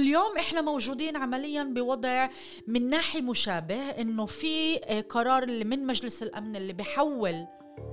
[0.00, 2.28] واليوم إحنا موجودين عمليا بوضع
[2.66, 7.46] من ناحية مشابه إنه في قرار اللي من مجلس الأمن اللي بحول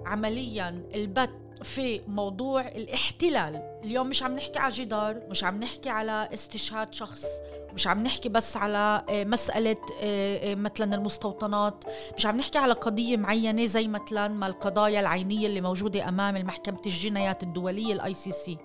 [0.06, 1.30] عمليا البت
[1.64, 3.80] في موضوع الاحتلال.
[3.84, 7.26] اليوم مش عم نحكي على جدار مش عم نحكي على استشهاد شخص
[7.74, 11.84] مش عم نحكي بس على آه، مسألة آه، آه، مثلا المستوطنات
[12.18, 16.82] مش عم نحكي على قضية معينة زي مثلا ما القضايا العينية اللي موجودة أمام المحكمة
[16.86, 18.58] الجنايات الدولية ال ICC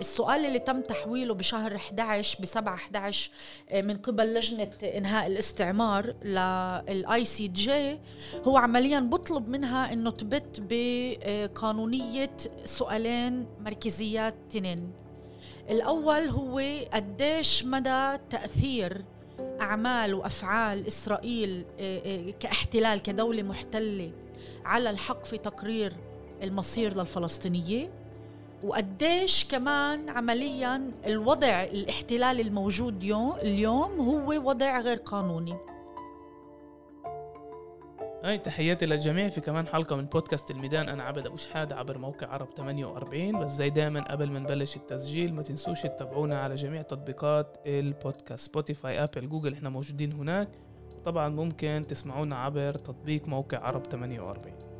[0.00, 3.30] السؤال اللي تم تحويله بشهر 11 ب 7 11
[3.74, 7.98] من قبل لجنة إنهاء الاستعمار لل ICJ
[8.44, 14.92] هو عمليا بطلب منها إنه تبت بقانونيه سؤالين مركزيات تنين.
[15.70, 19.04] الأول هو قديش مدى تأثير
[19.60, 24.12] أعمال وأفعال إسرائيل آه، آه، كاحتلال كدولة محتلة
[24.64, 25.92] على الحق في تقرير
[26.42, 27.90] المصير للفلسطينية؟
[28.64, 33.04] وقديش كمان عمليا الوضع الاحتلال الموجود
[33.42, 35.56] اليوم هو وضع غير قانوني.
[38.24, 39.28] هاي تحياتي للجميع.
[39.28, 40.88] في كمان حلقة من بودكاست الميدان.
[40.88, 45.34] أنا عبد أبو شحاد عبر موقع عرب 48 بس زي دايما قبل ما نبلش التسجيل
[45.34, 50.48] ما تنسوش تتابعونا على جميع تطبيقات البودكاست سبوتيفاي أبل جوجل إحنا موجودين هناك.
[50.96, 54.73] وطبعا ممكن تسمعونا عبر تطبيق موقع عرب 48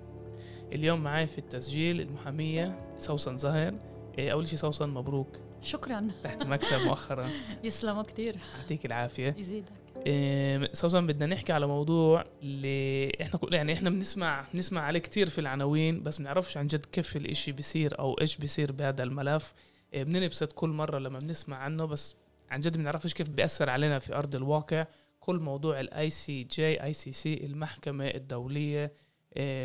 [0.73, 3.75] اليوم معي في التسجيل المحامية سوسن زهر.
[4.19, 5.41] إيه، أول شيء سوسن مبروك.
[5.63, 6.09] شكرا.
[6.25, 7.29] تحت مكتب مؤخرا.
[7.65, 9.35] يسلموا كثير يعطيك العافية.
[9.39, 9.73] يزيدك.
[10.07, 15.41] إيه سوسن بدنا نحكي على موضوع اللي إحنا يعني إحنا بنسمع بنسمع عليه كثير في
[15.41, 19.53] العناوين بس بنعرفش عن جد كيف الإشي بيصير أو إيش بيصير بهذا الملف.
[19.95, 22.17] إيه بننبسط كل مرة لما بنسمع عنه بس
[22.51, 24.87] عن جد بنعرفش كيف بيأثر علينا في أرض الواقع.
[25.21, 29.04] كل موضوع الاي سي جي اي سي سي المحكمة الدولية إيه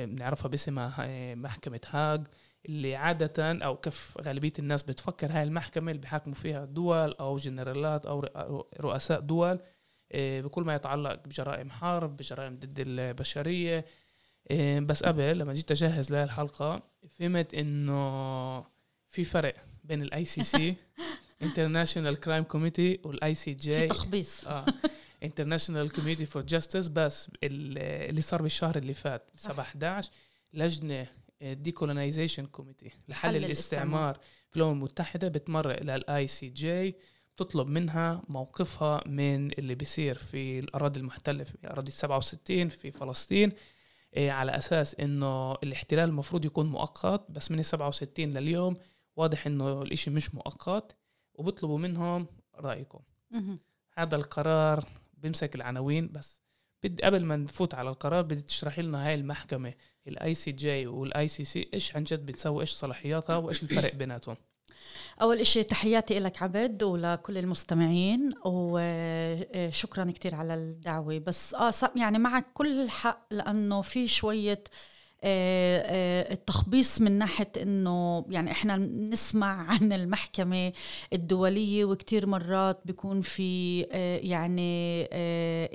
[0.06, 2.28] بنعرفها باسمها إيه محكمة هاغ
[2.66, 8.06] اللي عادة أو كيف غالبية الناس بتفكر هاي المحكمة اللي بحاكموا فيها دول أو جنرالات
[8.06, 8.20] أو
[8.80, 9.60] رؤساء دول
[10.12, 13.86] إيه، بكل ما يتعلق بجرائم حرب بجرائم ضد البشرية.
[14.80, 18.62] بس قبل لما جيت أجهز لهي الحلقة فهمت إنه
[19.08, 20.76] في فرق بين ال ICC
[21.42, 24.48] international crime committee وال ICJ في تخبيص.
[24.48, 24.66] آه.
[25.24, 30.12] international committee for justice بس اللي صار بالشهر اللي فات 7 11
[30.54, 31.08] لجنة
[31.42, 34.20] decolonization committee لحل الاستعمار
[34.50, 36.96] في الأمم المتحدة بتمر إلى ال ICJ
[37.38, 43.52] تطلب منها موقفها من اللي بيصير في الأراضي المحتلة في أراضي 67 في فلسطين
[44.16, 48.78] إيه، على أساس إنه الاحتلال المفروض يكون مؤقت بس من ال 67 لليوم
[49.16, 50.96] واضح إنه الإشي مش مؤقت
[51.34, 53.00] وبطلبوا منهم رأيكم.
[53.98, 54.84] هذا القرار
[55.22, 56.42] بيمسك العناوين بس.
[56.84, 59.74] بدي قبل ما نفوت على القرار بدي تشرحي لنا هاي المحكمة
[60.08, 64.38] الاي سي جي والاي سي سي إيش عن جد بتسوي؟ إيش صلاحياتها؟ وإيش الفرق بيناتهم؟
[65.22, 71.18] أول إشي تحياتي لك عبد ولكل المستمعين وشكرا كتير على الدعوة.
[71.18, 74.64] بس آه يعني معك كل الحق لأنه في شوية
[75.24, 80.74] التخبيص من ناحية إنه يعني إحنا نسمع عن المحكمة
[81.14, 85.10] الدولية وكتير مرات بيكون في آه، يعني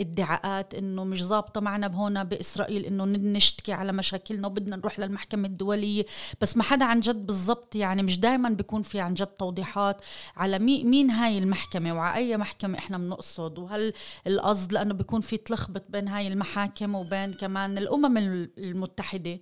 [0.01, 6.07] ادعاءات إنه مش ظابطة معنا بهنا بإسرائيل إنه نشتكي على مشاكلنا وبدنا نروح للمحكمة الدولية.
[6.41, 10.03] بس ما حدا عن جد بالضبط يعني مش دائما بيكون في عن جد توضيحات
[10.37, 13.59] على مين هاي المحكمة وعلى أي محكمة إحنا بنقصد.
[13.59, 13.93] وهل
[14.27, 18.17] القصد لأنه بيكون في تلخبط بين هاي المحاكم وبين كمان الأمم
[18.59, 19.34] المتحدة؟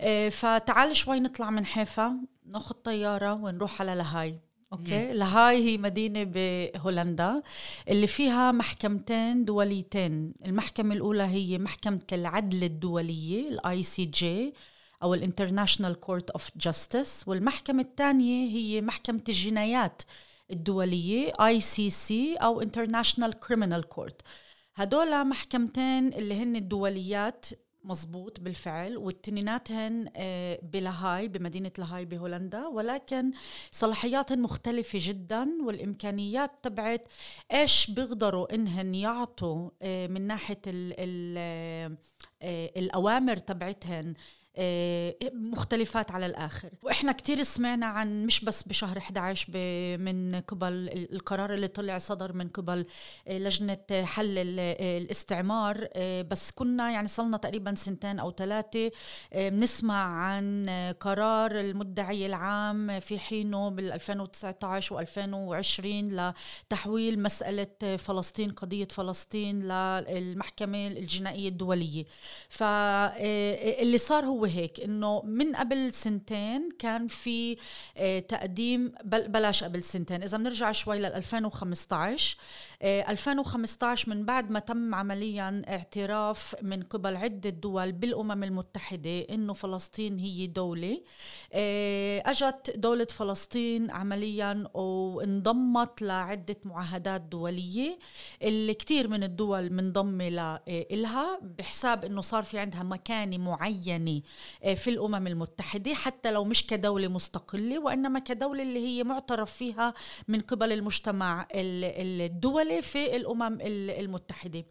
[0.00, 2.16] آه، فتعال شوي نطلع من حيفا
[2.46, 4.40] ناخذ طيارة ونروح على لاهاي
[4.72, 7.42] أوكي؟ لاهاي هي مدينة بهولندا
[7.88, 10.34] اللي فيها محكمتين دوليتين.
[10.46, 14.54] المحكمة الأولى هي محكمة العدل الدولية ال ICJ
[15.02, 20.02] أو ال international court of justice والمحكمة الثانية هي محكمة الجنايات
[20.50, 24.22] الدولية ICC أو international criminal court
[24.74, 27.46] هدول محكمتين اللي هن الدوليات
[27.88, 33.30] مزبوط بالفعل والتنيناتهن آه، بلاهاي بمدينة لاهاي بهولندا ولكن
[33.70, 37.06] صلاحياتهن مختلفة جدا والإمكانيات تبعت
[37.52, 41.38] إيش بيقدروا إنهن يعطوا آه، من ناحية ال ال
[42.42, 44.14] آه، الأوامر تبعتهن
[45.32, 46.70] مختلفات على الآخر.
[46.82, 49.48] وإحنا كتير سمعنا عن مش بس بشهر 11
[49.98, 52.86] من قبل القرار اللي طلع صدر من قبل
[53.28, 58.90] آه، لجنة حل الاستعمار آه، بس كنا يعني صلنا تقريبا سنتين أو ثلاثة
[59.34, 60.70] بنسمع عن
[61.00, 66.32] قرار المدعي العام في حينه بال 2019 و 2020
[66.66, 72.04] لتحويل مسألة فلسطين قضية فلسطين للمحكمة الجنائية الدولية.
[72.48, 77.56] فاللي صار هو وهيك إنه من قبل سنتين كان في
[77.96, 82.36] آه، تقديم بلاش قبل سنتين إذا بنرجع شوي لل 2015
[82.82, 90.18] 2015 من بعد ما تم عمليا اعتراف من قبل عدة دول بالأمم المتحدة إنه فلسطين
[90.18, 91.00] هي دولة
[92.26, 97.98] أجت دولة فلسطين عمليا وانضمت لعدة معاهدات دولية
[98.42, 100.28] اللي كثير من الدول منضمة
[100.90, 104.22] لها بحساب إنه صار في عندها مكانة معينة آه،
[104.74, 109.94] في الأمم المتحدة حتى لو مش كدولة مستقلة وإنما كدولة اللي هي معترف فيها
[110.28, 114.64] من قبل المجتمع الدولي في الأمم المتحدة.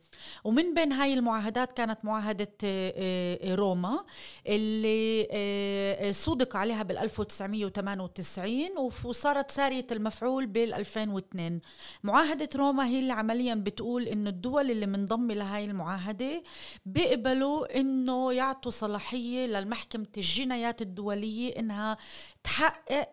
[0.44, 4.06] ومن بين هاي المعاهدات كانت معاهدة آه، آه، روما
[4.48, 11.62] اللي صودق عليها بال 1998 وصارت سارية المفعول بال 2002
[12.04, 16.44] معاهدة روما هي اللي عمليا بتقول انه الدول اللي منضمة لهي المعاهدة
[16.86, 21.98] بيقبلوا إنه يعطوا صلاحية للمحكمة الجنايات الدولية إنها
[22.44, 23.10] تحقق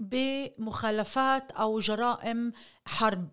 [0.00, 2.52] بمخالفات أو جرائم
[2.84, 3.28] حرب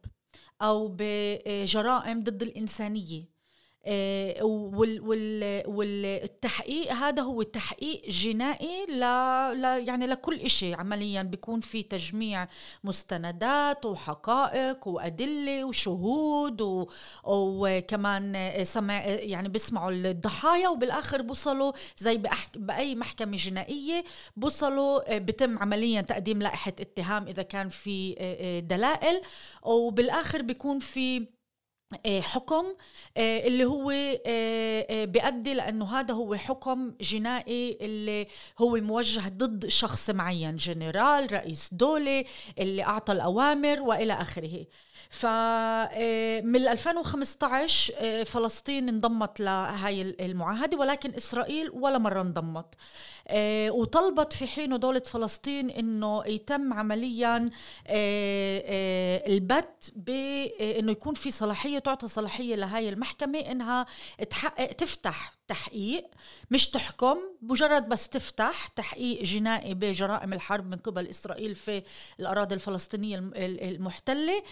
[0.62, 3.22] أو بجرائم ضد الإنسانية.
[3.22, 3.35] آه،
[5.68, 9.02] والتحقيق هذا هو تحقيق جنائي ل
[9.88, 12.48] يعني لكل شيء عمليا بيكون في تجميع
[12.84, 16.88] مستندات وحقائق وأدلة وشهود
[17.24, 22.22] وكمان سمع يعني بيسمعوا الضحايا وبالآخر بوصلوا زي
[22.56, 24.04] بأي محكمة جنائية
[24.38, 29.22] بوصلوا بتم عمليا تقديم لائحة اتهام إذا كان في آه، آه، دلائل.
[29.64, 31.26] وبالآخر بيكون في آه،
[32.22, 32.66] حكم
[33.18, 33.92] آه، اللي هو
[34.26, 38.28] آه، بيؤدي لأنه هذا هو حكم جنائي اللي
[38.60, 42.26] هو موجه ضد شخص معين جنرال رئيس دولة
[42.60, 44.66] اللي أعطى الأوامر وإلى آخره.
[45.10, 52.76] فمن 2015 فلسطين انضمت لهي المعاهدة ولكن إسرائيل ولا مرة انضمت.
[53.70, 57.50] وطلبت في حينه دولة فلسطين أنه يتم عمليا
[59.28, 63.86] البت بأنه يكون في صلاحية تعطى صلاحية لهاي المحكمة أنها
[64.30, 66.06] تحقق تفتح تحقيق
[66.52, 71.84] مش تحكم مجرد بس تفتح تحقيق جنائي بجرائم الحرب من قبل إسرائيل في
[72.20, 74.34] الأراضي الفلسطينية المحتلة.
[74.38, 74.44] آه،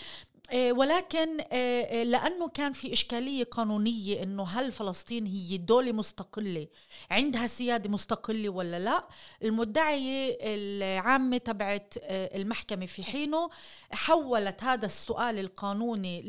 [0.52, 6.68] ولكن آه، آه، لأنه كان في إشكالية قانونية إنه هل فلسطين هي دولة مستقلة
[7.12, 9.08] عندها سيادة مستقلة ولا لا
[9.44, 13.50] المدعية العامة تبعت المحكمة في حينه
[13.92, 16.22] حولت هذا السؤال القانوني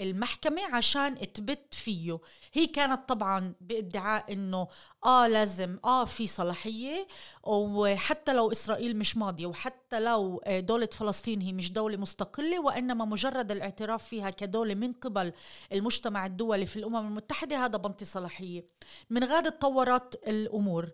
[0.00, 2.18] للمحكمة عشان تبت فيه.
[2.52, 4.68] هي كانت طبعا بإدعاء إنه
[5.04, 7.06] آه لازم آه في صلاحية
[7.44, 13.50] وحتى لو إسرائيل مش ماضية وحتى لو دولة فلسطين هي مش دولة مستقلة وإنما مجرد
[13.50, 15.32] الاعتراف فيها كدولة من قبل
[15.72, 18.64] المجتمع الدولي في الأمم المتحدة هذا بنطي صلاحية.
[19.10, 20.84] من غاد تطورت الأمور.
[20.84, 20.92] آه،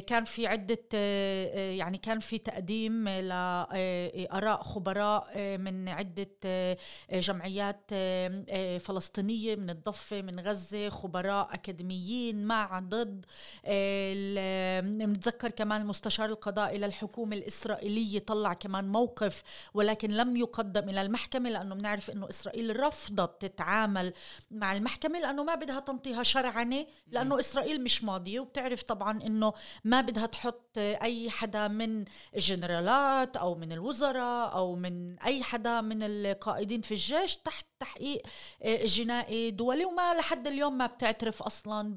[0.00, 6.28] كان في عدة آه، آه، يعني كان في تقديم لآراء خبراء من عدة
[7.12, 7.90] جمعيات
[8.80, 13.26] فلسطينية من الضفة من غزة خبراء أكاديميين مع ضد
[15.08, 19.42] نتذكر كمان المستشار القضائي للحكومة الإسرائيلية طلع كمان موقف
[19.74, 24.12] ولكن لم يقدم إلى المحكمة لأنه بنعرف أنه إسرائيل رفضت تتعامل
[24.50, 29.52] مع المحكمة لأنه ما بدها تنطيها شرعنة لأنه إسرائيل مش ماضية وبتعرف طبعا إنه
[29.84, 32.04] ما بدها تحط أي حدا من
[32.34, 38.22] الجنرالات أو من الوزراء أو من أي حدا من القائدين في الجيش تحت تحقيق
[38.62, 41.96] آه، جنائي دولي وما لحد اليوم ما بتعترف أصلا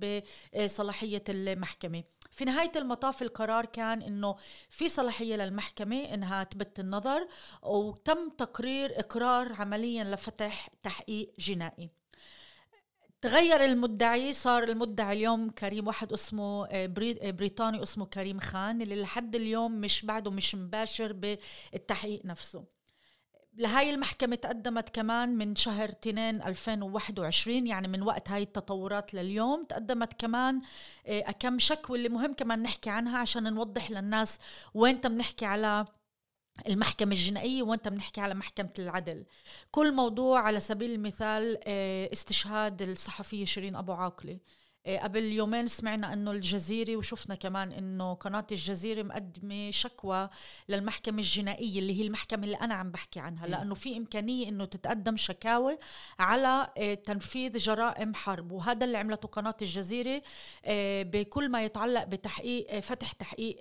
[0.55, 2.03] بصلاحية المحكمة.
[2.31, 4.35] في نهاية المطاف القرار كان إنه
[4.69, 7.27] في صلاحية للمحكمة إنها تبت النظر
[7.63, 11.89] وتم تقرير إقرار عمليا لفتح تحقيق جنائي.
[13.21, 19.01] تغير المدعي صار المدعي اليوم كريم واحد اسمه آه، آه، بريطاني اسمه كريم خان اللي
[19.01, 22.65] لحد اليوم مش بعده مش مباشر بالتحقيق نفسه.
[23.57, 30.13] لهاي المحكمة تقدمت كمان من شهر تنين 2021 يعني من وقت هاي التطورات لليوم تقدمت
[30.13, 30.61] كمان
[31.07, 34.39] آه، كم شكوى اللي مهم كمان نحكي عنها عشان نوضح للناس
[34.73, 35.85] وين تم نحكي على
[36.67, 39.25] المحكمة الجنائية وأنت بنحكي على محكمة العدل.
[39.71, 44.39] كل موضوع على سبيل المثال آه، استشهاد الصحفية شيرين أبو عاقلة.
[44.87, 50.29] قبل يومين سمعنا إنه الجزيرة وشفنا كمان إنه قناة الجزيرة مقدمة شكوى
[50.69, 53.47] للمحكمة الجنائية اللي هي المحكمة اللي أنا عم بحكي عنها.
[53.47, 55.77] لأنه في إمكانية إنه تتقدم شكاوى
[56.19, 58.51] على آه، تنفيذ جرائم حرب.
[58.51, 60.21] وهذا اللي عملته قناة الجزيرة
[60.65, 63.57] آه، بكل ما يتعلق بتحقيق فتح تحقيق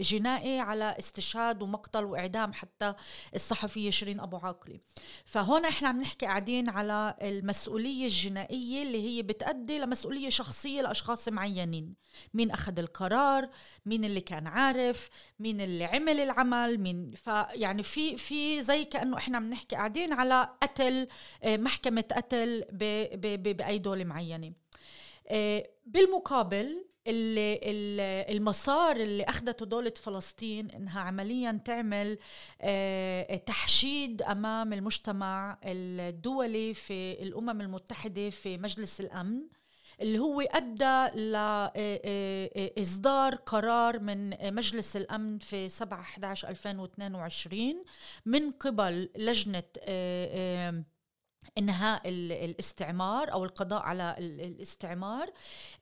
[0.00, 2.94] جنائي على استشهاد ومقتل وإعدام حتى
[3.34, 4.78] الصحفية شيرين أبو عاقلة.
[5.24, 10.61] فهون إحنا عم نحكي قاعدين على المسؤولية الجنائية اللي هي بتؤدي لمسؤولية شخصية.
[10.62, 11.94] شخصية لأشخاص معينين.
[12.34, 13.48] مين أخذ القرار
[13.86, 19.40] مين اللي كان عارف مين اللي عمل العمل مين فيعني في في زي كأنه إحنا
[19.40, 21.08] بنحكي قاعدين على قتل
[21.42, 22.64] آه، محكمة قتل
[23.56, 24.52] بأي دولة معينة.
[25.28, 27.60] آه، بالمقابل اللي
[28.36, 32.18] المسار اللي أخذته دولة فلسطين إنها عمليا تعمل
[32.60, 39.61] آه، تحشيد أمام المجتمع الدولي في الأمم المتحدة في مجلس الأمن.
[40.02, 41.20] اللي هو أدى
[42.76, 47.84] لاصدار قرار من مجلس الأمن في 7 11 2022
[48.26, 49.62] من قبل لجنة
[51.58, 55.30] انهاء الاستعمار أو القضاء على الاستعمار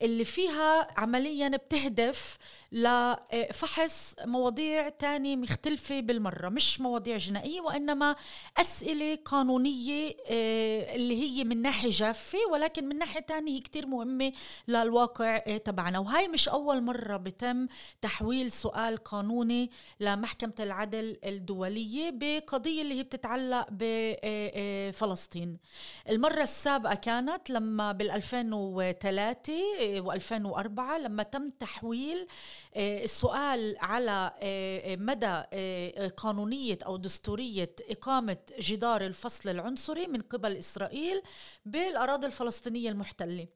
[0.03, 2.39] اللي فيها عمليا بتهدف
[2.73, 8.17] لفحص مواضيع تانية مختلفة بالمرة مش مواضيع جنائية وإنما
[8.59, 14.33] أسئلة قانونية آه، اللي هي من ناحية جافة ولكن من ناحية تانية هي كتير مهمة
[14.69, 15.99] للواقع آه، تبعنا.
[15.99, 17.67] وهي مش أول مرة بتم
[18.01, 25.60] تحويل سؤال قانوني لمحكمة العدل الدولية بقضية اللي هي بتتعلق بفلسطين آه،
[26.09, 29.53] المرة السابقة كانت لما بال 2003
[30.01, 32.27] و2004 لما تم تحويل
[32.75, 40.57] آه، السؤال على آه، مدى آه، قانونية أو دستورية إقامة جدار الفصل العنصري من قبل
[40.57, 41.23] إسرائيل
[41.67, 43.49] بالأراضي الفلسطينية المحتلة.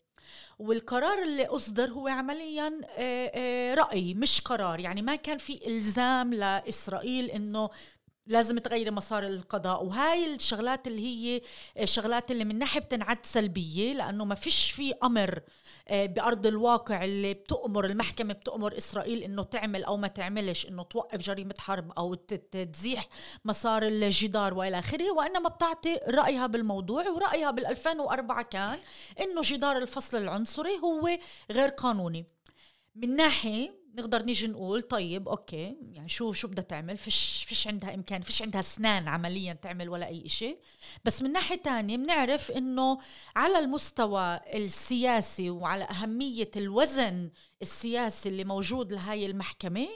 [0.58, 2.80] والقرار اللي أصدر هو عمليا
[3.75, 7.70] رأي مش قرار يعني ما كان في إلزام لإسرائيل أنه
[8.26, 9.85] لازم تغيري مسار القضاء.
[9.85, 11.40] وهاي الشغلات اللي هي
[11.81, 15.40] الشغلات اللي من ناحية بتنعد سلبية لأنه ما فيش في أمر
[15.88, 21.21] آه، بأرض الواقع اللي بتامر المحكمة بتامر إسرائيل إنه تعمل أو ما تعملش إنه توقف
[21.21, 23.09] جريمة حرب أو تزيح
[23.45, 25.11] مسار الجدار وإلى آخره.
[25.11, 28.78] وإنما بتعطي رأيها بالموضوع ورأيها بال 2004 كان
[29.21, 31.19] إنه جدار الفصل العنصري هو
[31.50, 32.26] غير قانوني.
[32.95, 37.95] من ناحية نقدر نيجي نقول طيب أوكي يعني شو شو بدها تعمل؟ فيش فيش عندها
[37.95, 40.59] إمكان فيش عندها أسنان عمليا تعمل ولا أي شيء
[41.05, 42.99] بس من ناحية تانية بنعرف إنه
[43.37, 47.31] على المستوى السياسي وعلى أهمية الوزن
[47.63, 49.89] السياسي اللي موجود لهاي المحكمة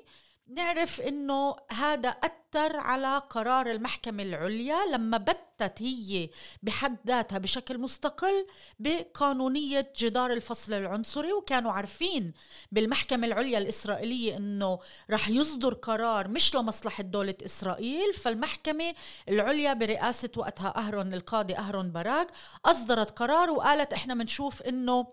[0.48, 6.30] نعرف إنه هذا أثر على قرار المحكمة العليا لما بتت هي
[6.62, 8.46] بحد ذاتها بشكل مستقل
[8.78, 12.32] بقانونية جدار الفصل العنصري وكانوا عارفين
[12.72, 14.78] بالمحكمة العليا الإسرائيلية إنه
[15.10, 18.12] رح يصدر قرار مش لمصلحة دولة إسرائيل.
[18.12, 18.94] فالمحكمة
[19.28, 22.26] العليا برئاسة وقتها أهرون القاضي أهرون باراك
[22.64, 25.06] أصدرت قرار وقالت إحنا بنشوف إنه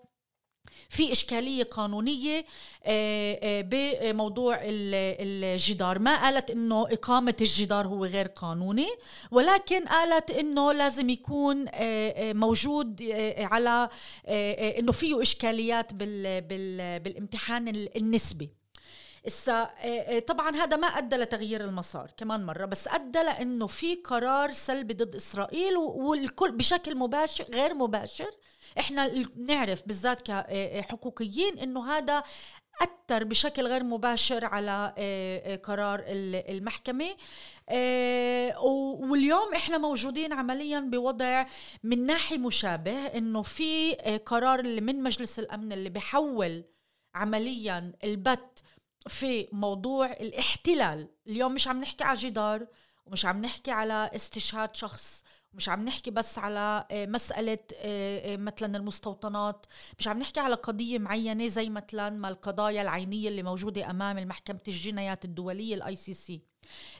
[0.88, 2.44] في إشكالية قانونية
[2.84, 5.98] آه، آه، بموضوع الجدار.
[5.98, 8.88] ما قالت إنه إقامة الجدار هو غير قانوني
[9.30, 13.02] ولكن قالت إنه لازم يكون آه، موجود
[13.38, 13.88] على
[14.28, 18.50] إنه فيه إشكاليات بالامتحان النسبي.
[20.26, 25.14] طبعا هذا ما أدى لتغيير المسار كمان مرة بس أدى لإنه في قرار سلبي ضد
[25.14, 28.30] إسرائيل والكل بشكل مباشر غير مباشر
[28.78, 32.22] إحنا بنعرف بالذات كحقوقيين إنه هذا
[32.82, 34.92] أثر بشكل غير مباشر على
[35.64, 37.16] قرار المحكمة.
[39.10, 41.46] واليوم إحنا موجودين عمليا بوضع
[41.82, 43.94] من ناحية مشابه إنه في
[44.26, 46.64] قرار اللي من مجلس الأمن اللي بحول
[47.14, 48.62] عمليا البت
[49.08, 51.08] في موضوع الاحتلال.
[51.26, 52.66] اليوم مش عم نحكي على جدار
[53.06, 55.22] ومش عم نحكي على استشهاد شخص.
[55.56, 59.66] مش عم نحكي بس على آه، مسألة آه، آه، مثلا المستوطنات
[59.98, 64.60] مش عم نحكي على قضية معينة زي مثلا ما القضايا العينية اللي موجودة أمام المحكمة
[64.68, 66.42] الجنايات الدولية ال ICC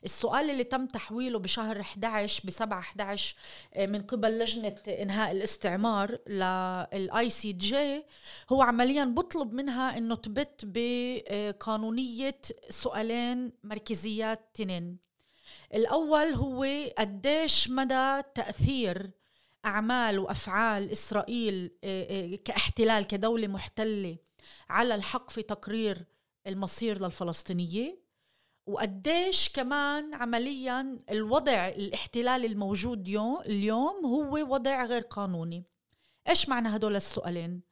[0.04, 3.36] السؤال اللي تم تحويله بشهر 11 ب 7 11
[3.78, 8.04] من قبل لجنة إنهاء الاستعمار لل ICJ
[8.52, 15.06] هو عمليا بطلب منها إنه تبت بقانونية سؤالين مركزيات تنين.
[15.74, 16.66] الأول هو
[16.98, 19.10] قديش مدى تأثير
[19.64, 24.16] أعمال وأفعال إسرائيل آه، آه، كاحتلال كدولة محتلة
[24.68, 26.04] على الحق في تقرير
[26.46, 28.06] المصير للفلسطينية؟
[28.66, 33.08] وقديش كمان عمليا الوضع الاحتلال الموجود
[33.46, 35.64] اليوم هو وضع غير قانوني؟
[36.28, 37.65] إيش معنى هدول السؤالين؟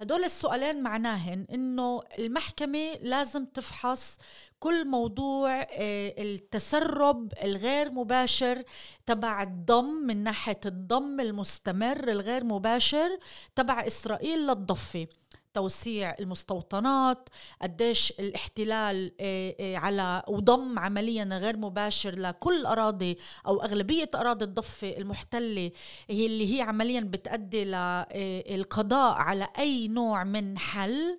[0.00, 4.18] هدول السؤالين معناهن إنه المحكمة لازم تفحص
[4.60, 8.62] كل موضوع آه، التسرب الغير مباشر
[9.06, 13.18] تبع الضم من ناحية الضم المستمر الغير مباشر
[13.56, 15.06] تبع إسرائيل للضفة.
[15.54, 17.28] توسيع المستوطنات
[17.62, 19.12] قديش الاحتلال
[19.60, 25.70] على وضم عمليا غير مباشر لكل أراضي أو أغلبية أراضي الضفة المحتلة
[26.10, 31.18] هي اللي هي عمليا بتأدي للقضاء على أي نوع من حل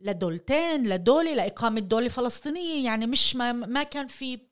[0.00, 2.84] لدولتين لدولة لإقامة دولة فلسطينية.
[2.84, 4.51] يعني مش ما, ما كان في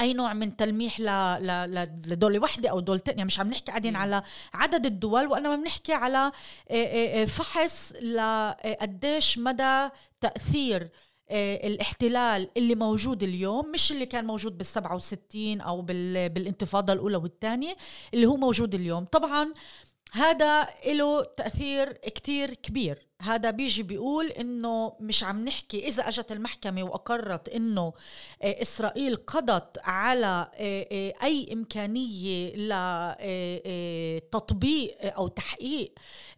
[0.00, 1.04] أي نوع من تلميح ل...
[1.46, 1.88] ل...
[2.06, 4.22] لدوله واحدة أو دولتين يعني مش عم نحكي قاعدين على
[4.54, 6.32] عدد الدول وإنما بنحكي على
[7.26, 9.88] فحص لقديش مدى
[10.20, 10.90] تأثير
[11.30, 16.28] الاحتلال اللي موجود اليوم مش اللي كان موجود بال 67 أو بال...
[16.28, 17.76] بالانتفاضة الأولى والثانية
[18.14, 19.04] اللي هو موجود اليوم.
[19.04, 19.52] طبعا
[20.12, 23.06] هذا له تأثير كتير كبير.
[23.22, 27.92] هذا بيجي بيقول إنه مش عم نحكي إذا أجت المحكمة وأقرت إنه
[28.42, 32.52] آه، إسرائيل قضت على آه، آه، أي إمكانية
[34.18, 35.92] لتطبيق أو تحقيق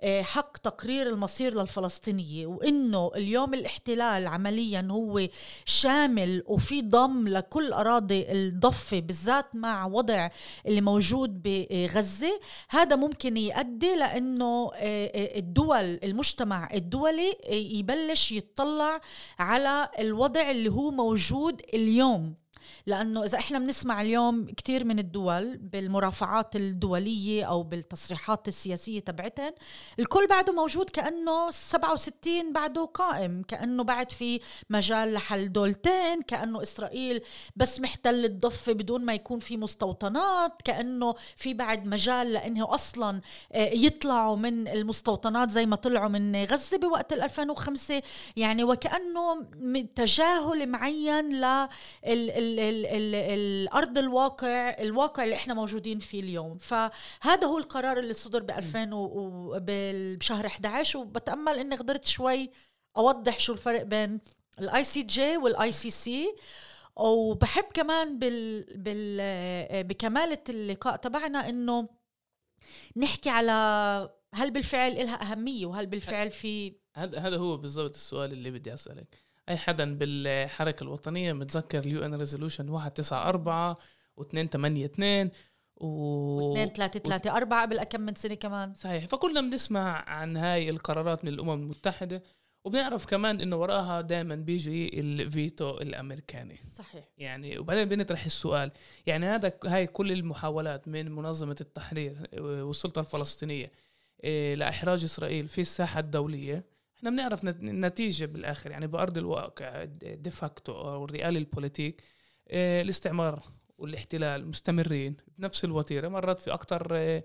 [0.05, 5.29] حق تقرير المصير للفلسطينية وإنه اليوم الاحتلال عمليا هو
[5.65, 10.29] شامل وفي ضم لكل أراضي الضفة بالذات مع وضع
[10.67, 12.41] اللي موجود بغزة.
[12.69, 14.71] هذا ممكن يؤدي لإنه
[15.37, 19.01] الدول المجتمع الدولي يبلش يتطلع
[19.39, 22.35] على الوضع اللي هو موجود اليوم.
[22.87, 29.53] لأنه إذا إحنا بنسمع اليوم كثير من الدول بالمرافعات الدولية أو بالتصريحات السياسية تبعتهم
[29.99, 34.41] الكل بعده موجود كأنه 67 بعده قائم كأنه بعد في
[34.71, 37.21] مجال لحل دولتين كأنه إسرائيل
[37.57, 43.21] بس محتل الضفه بدون ما يكون في مستوطنات كأنه في بعد مجال لإنه أصلا
[43.53, 48.03] آه، يطلعوا من المستوطنات زي ما طلعوا من غزة بوقت 2005
[48.37, 49.43] يعني وكأنه
[49.95, 51.69] تجاهل معين لل
[52.61, 56.59] ال ال الأرض الواقع الواقع اللي إحنا موجودين فيه اليوم.
[56.59, 58.91] فهذا هو القرار اللي صدر ب 2000
[60.17, 62.51] بشهر 11 وبتأمل إني قدرت شوي
[62.97, 64.21] أوضح شو الفرق بين
[64.59, 66.35] الاي سي جي والاي سي سي
[66.97, 71.89] وبحب كمان بال, بال بكمالة اللقاء تبعنا إنه
[72.97, 73.53] نحكي على
[74.35, 79.24] هل بالفعل إلها أهمية وهل بالفعل في هذا هذا هو بالضبط السؤال اللي بدي أسألك.
[79.49, 83.75] اي حدا بالحركة الوطنية متذكر ال UN resolution 194
[84.21, 85.31] و282
[85.77, 88.75] و 2 3 3 4 قبل كم من سنة كمان.
[88.75, 92.23] صحيح فكلنا بنسمع عن هاي القرارات من الأمم المتحدة
[92.65, 96.61] وبنعرف كمان إنه وراها دائما بيجي الفيتو الأمريكاني.
[96.71, 97.05] صحيح.
[97.19, 98.73] يعني وبعدين بنطرح السؤال
[99.07, 103.73] يعني هذا هاي كل المحاولات من منظمة التحرير والسلطة الفلسطينية
[104.25, 106.65] إيه، لإحراج إسرائيل في الساحة الدولية
[107.05, 112.03] إحنا بنعرف نتيجة بالآخر يعني بأرض الواقع de facto أو ال real ال politik
[112.49, 113.43] آه، الاستعمار
[113.79, 116.09] والاحتلال مستمرين بنفس الوتيرة.
[116.09, 117.23] مرات في أكثر آه،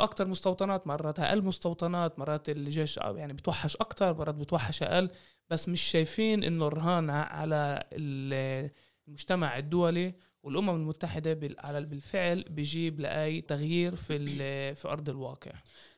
[0.00, 5.10] أكثر مستوطنات مرات أقل مستوطنات مرات الجيش يعني بتوحش أكثر مرات بتوحش أقل.
[5.50, 14.74] بس مش شايفين إنه الرهان على المجتمع الدولي والأمم المتحدة بالفعل بيجيب لأي تغيير في
[14.74, 15.52] في أرض الواقع.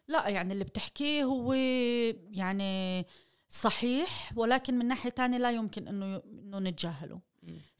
[0.09, 1.53] لا يعني اللي بتحكيه هو
[2.31, 3.07] يعني
[3.49, 7.21] صحيح ولكن من ناحية تانية لا يمكن إنه إنه نتجاهله.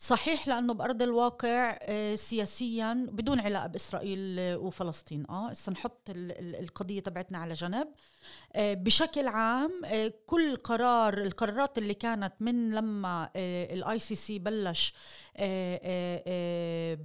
[0.01, 5.27] صحيح لأنه بأرض الواقع آه، سياسيا بدون علاقة بإسرائيل وفلسطين.
[5.31, 7.89] آه هسه نحط القضية تبعتنا على جنب.
[8.57, 14.95] آه، بشكل عام آه، كل قرار القرارات اللي كانت من لما ال ICC بلش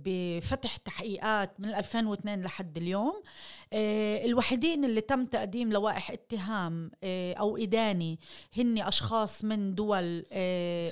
[0.06, 3.23] بفتح تحقيقات من 2002 لحد اليوم
[4.25, 6.91] الوحيدين اللي تم تقديم لوائح اتهام
[7.39, 8.19] أو إداني
[8.58, 10.25] هن أشخاص من دول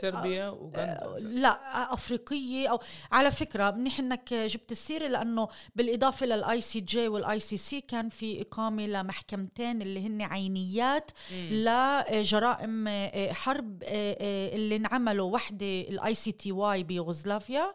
[0.01, 1.15] صربيا أوغندا.
[1.19, 2.79] لا أفريقية أو
[3.11, 8.09] على فكرة منيح إنك جبت السيرة لأنه بالإضافة للاي سي جي والاي سي سي كان
[8.09, 16.13] في إقامة لمحكمتين اللي هن عينيات لجرائم آه، حرب آه، آه، اللي انعملوا وحدة ال
[16.15, 17.73] ICTY بيوغوسلافيا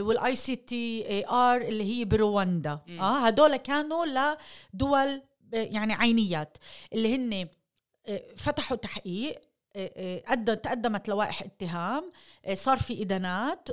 [0.00, 2.80] وال ICTR اللي هي برواندا.
[3.00, 4.34] آه هدول كانوا
[4.74, 6.58] لدول يعني عينيات
[6.92, 7.48] اللي هن
[8.36, 9.40] فتحوا تحقيق
[10.62, 12.12] تقدمت لوائح اتهام
[12.54, 13.68] صار في إدانات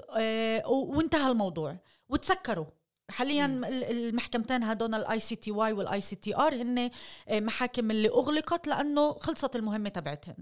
[0.67, 1.77] وانتهى الموضوع.
[2.09, 2.65] وتسكروا.
[3.09, 3.45] حاليا
[3.89, 6.91] المحكمتين هدول الاي سي تي واي والاي سي تي ار هن
[7.31, 10.35] محاكم اللي أغلقت لأنه خلصت المهمة تبعتهم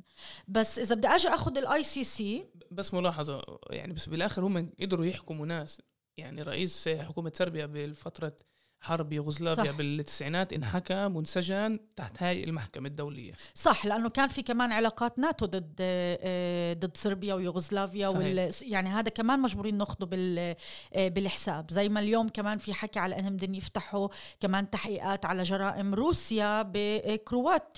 [0.48, 5.46] بس إذا بدي أجي أخذ ال ICC بس ملاحظة يعني بس بالآخر هم قدروا يحكموا
[5.46, 5.82] ناس.
[6.18, 8.38] يعني رئيس حكومة صربيا بالفترة
[8.82, 13.34] حرب يوغوسلافيا بالتسعينات انحكم وانسجن تحت هاي المحكمة الدولية.
[13.54, 19.10] صح لأنه كان في كمان علاقات ناتو ضد آه، ضد صربيا ويوغوسلافيا وال يعني هذا
[19.10, 20.56] كمان مجبورين ناخده بال
[20.94, 21.72] آه، بالحساب.
[21.72, 24.08] زي ما اليوم كمان في حكي على إنهم بدهم يفتحوا
[24.40, 27.78] كمان تحقيقات على جرائم روسيا بكروات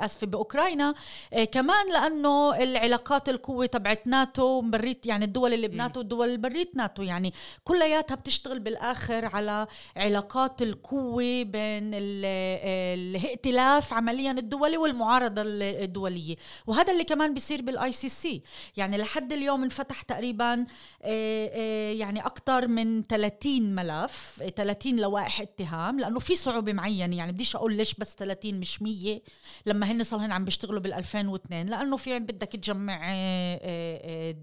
[0.00, 0.94] آسفة بأوكرانيا.
[1.32, 6.76] آه، كمان لأنه العلاقات القوة تبعت ناتو بريت يعني الدول اللي بناتو والدول اللي بريت
[6.76, 7.32] ناتو يعني
[7.64, 16.36] كلياتها بتشتغل بالآخر على علاقات علاقات القوة بين الائتلاف عمليا الدولي والمعارضة الدولية.
[16.66, 18.42] وهذا اللي كمان بيصير بال ICC
[18.76, 20.66] يعني لحد اليوم انفتح تقريبا
[21.02, 27.16] آه، آه، يعني أكثر من 30 ملف 30 لوائح اتهام لأنه في صعوبة معينة.
[27.16, 29.20] يعني بديش أقول ليش بس 30 مش 100
[29.66, 34.34] لما هن صار هن عم بيشتغلوا بال 2002 لأنه في بدك تجمع آه،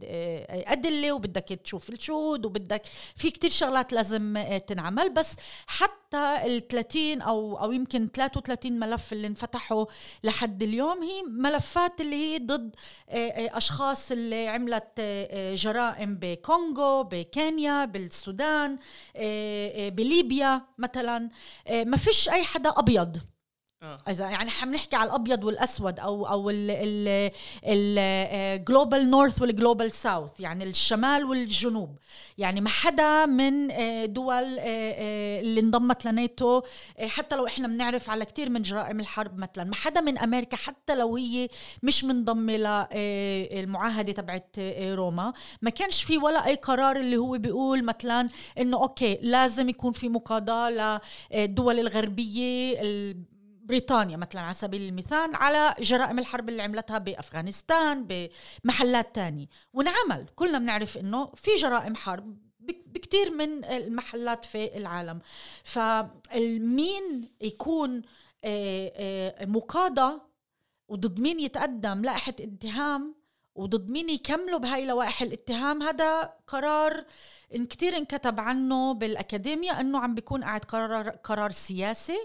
[0.50, 2.82] أدلة وبدك تشوف الشهود وبدك
[3.16, 5.14] في كتير شغلات لازم تنعمل.
[5.14, 5.36] بس
[5.68, 9.86] حتى ال 30 أو أو يمكن 33 ملف اللي انفتحوا
[10.24, 12.76] لحد اليوم هي ملفات اللي هي ضد
[13.10, 18.78] آه، آه، أشخاص اللي عملت آه، جرائم بكونغو بكينيا بالسودان
[19.90, 21.30] بليبيا مثلا
[21.72, 23.18] ما فيش أي حدا أبيض.
[24.10, 26.50] إذا يعني حنحكي على الأبيض والأسود أو أو
[27.64, 31.98] ال global north وال global south يعني الشمال والجنوب.
[32.38, 36.62] يعني ما حدا من آه، دول آه، اللي انضمت لناتو
[37.00, 40.96] حتى لو إحنا بنعرف على كثير من جرائم الحرب مثلا ما حدا من أمريكا حتى
[40.96, 41.50] لو هي
[41.84, 48.30] مش منضمة للمعاهده تبعت روما ما كانش في ولا أي قرار اللي هو بيقول مثلا
[48.60, 52.82] إنه أوكي لازم يكون في مقاضاة للدول الغربية
[53.66, 60.60] بريطانيا مثلا على سبيل المثال على جرائم الحرب اللي عملتها بأفغانستان بمحلات تانية ونعمل كلنا
[60.60, 65.22] بنعرف إنه في جرائم حرب بكثير من المحلات في العالم.
[65.64, 68.02] فمين يكون
[68.44, 70.22] آه، آه، مقاضى
[70.88, 73.16] وضد مين يتقدم لائحة اتهام
[73.56, 77.06] وضد مين يكملوا بهاي لوائح الاتهام هذا قرار
[77.56, 82.18] إن كتير انكتب عنه بالأكاديمية أنه عم بيكون قاعد قرار, قرار سياسي.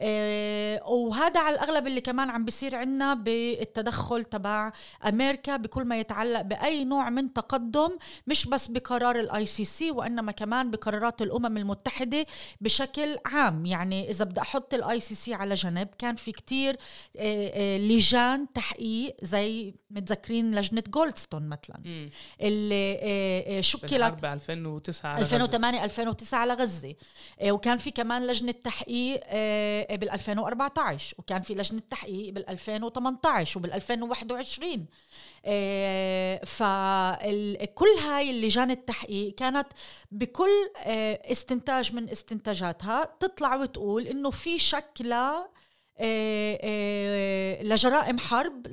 [0.00, 4.72] وهذا على الأغلب اللي كمان عم بيصير عندنا بالتدخل تبع
[5.06, 7.90] أمريكا بكل ما يتعلق بأي نوع من تقدم
[8.26, 12.26] مش بس بقرار ال ICC وإنما كمان بقرارات الأمم المتحدة
[12.60, 13.66] بشكل عام.
[13.66, 16.76] يعني إذا بدي أحط ال ICC على جنب كان في كتير
[17.16, 21.80] آه، آه، لجان تحقيق زي متذكرين لجنة جولدستون مثلا.
[22.40, 26.94] اللي شكلت 2009 2008 2009 على غزة.
[27.42, 29.20] وكان في كمان لجنة تحقيق
[29.96, 34.86] بال 2014 وكان في لجنة تحقيق بال 2018 وبال 2021
[36.46, 39.66] فكل هاي اللجان التحقيق كانت
[40.10, 45.12] بكل آه، استنتاج من استنتاجاتها تطلع وتقول إنه في شك ل
[46.02, 48.66] آه، آه، لجرائم حرب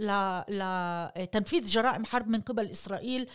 [1.18, 3.28] لتنفيذ جرائم حرب من قبل إسرائيل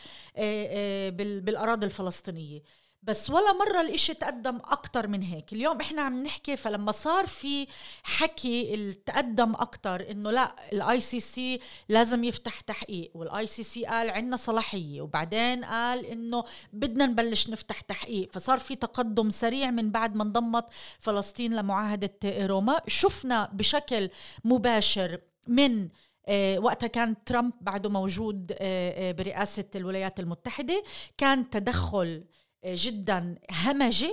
[1.45, 2.63] بالأراضي الفلسطينية.
[3.05, 5.53] بس ولا مرة الإشي تقدم أكتر من هيك.
[5.53, 7.67] اليوم إحنا عم نحكي فلما صار في
[8.03, 15.01] حكي التقدم أكتر إنه لا ال ICC لازم يفتح تحقيق وال ICC قال عنا صلاحية
[15.01, 18.33] وبعدين قال إنه بدنا نبلش نفتح تحقيق.
[18.33, 20.65] فصار في تقدم سريع من بعد ما انضمت
[21.01, 22.81] فلسطين لمعاهدة روما.
[22.87, 24.11] شفنا بشكل
[24.45, 25.89] مباشر من
[26.27, 30.85] آه وقتها كان ترامب بعده موجود آه آه برئاسة الولايات المتحدة.
[31.19, 32.25] كان تدخل
[32.65, 34.13] جدا همجي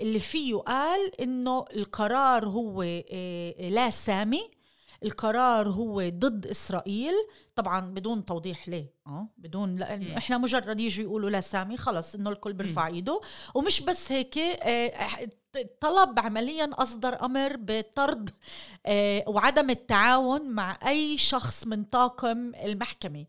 [0.00, 2.82] اللي فيه قال إنه القرار هو
[3.12, 4.50] آه، لا سامي
[5.04, 7.14] القرار هو ضد إسرائيل.
[7.54, 12.30] طبعا بدون توضيح ليه آه بدون لأنه إحنا مجرد يجوا يقولوا لا سامي خلص إنه
[12.30, 13.20] الكل بيرفع إيده.
[13.54, 15.28] ومش بس هيك آه،
[15.80, 18.30] طلب عمليا أصدر أمر بطرد
[18.86, 23.26] آه، وعدم التعاون مع أي شخص من طاقم المحكمة.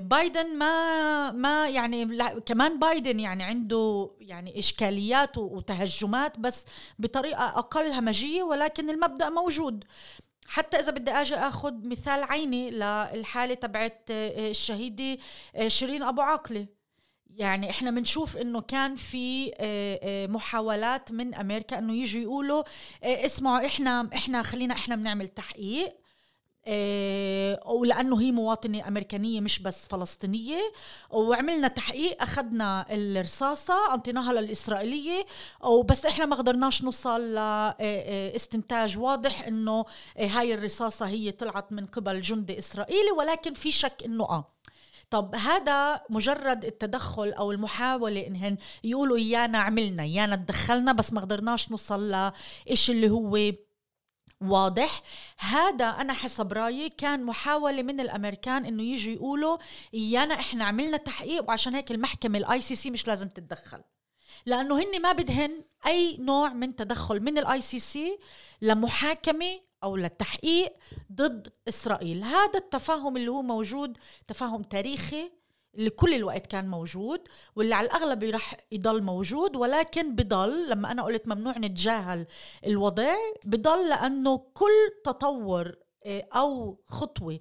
[0.00, 6.64] بايدن ما ما يعني كمان بايدن يعني عنده يعني إشكاليات وتهجمات بس
[6.98, 9.84] بطريقة أقل همجيه ولكن المبدأ موجود.
[10.48, 15.18] حتى إذا بدي أجي آخذ مثال عيني للحالة تبعت آه، الشهيدة
[15.56, 16.66] آه، شيرين أبو عاقلة.
[17.30, 22.62] يعني إحنا بنشوف إنه كان في آه، محاولات من أمريكا إنه يجوا يقولوا
[23.04, 26.05] اسمعوا إحنا إحنا خلينا إحنا بنعمل تحقيق.
[27.66, 30.72] ولأنه هي مواطنة أمريكانية مش بس فلسطينية.
[31.10, 35.26] وعملنا تحقيق أخذنا الرصاصة أعطيناها للإسرائيلية.
[35.64, 39.84] وبس إحنا ما قدرناش نوصل لاستنتاج واضح إنه
[40.18, 44.44] هاي الرصاصة هي طلعت من قبل جندي إسرائيلي ولكن في شك إنه آه.
[45.10, 51.70] طب هذا مجرد التدخل أو المحاولة انهن يقولوا ايانا عملنا ايانا تدخلنا بس ما قدرناش
[51.70, 53.52] نوصل لإيش اللي هو
[54.40, 55.02] واضح.
[55.38, 59.58] هذا أنا حسب رأيي كان محاولة من الأمريكان إنه يجوا يقولوا
[59.94, 63.82] ايانا إحنا عملنا تحقيق وعشان هيك المحكمة ال ICC مش لازم تتدخل.
[64.46, 68.18] لأنه هن ما بدهن أي نوع من تدخل من ال ICC
[68.62, 70.72] لمحاكمة أو للتحقيق
[71.12, 72.24] ضد إسرائيل.
[72.24, 75.30] هذا التفاهم اللي هو موجود تفاهم تاريخي
[75.76, 77.20] اللي كل الوقت كان موجود
[77.56, 82.26] واللي على الأغلب رح يضل موجود ولكن بضل لما أنا قلت ممنوع نتجاهل
[82.66, 87.38] الوضع بضل لأنه كل تطور آه، أو خطوة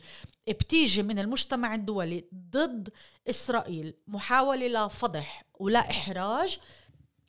[0.47, 2.89] بتيجي من المجتمع الدولي ضد
[3.29, 6.59] إسرائيل محاولة لفضح ولا إحراج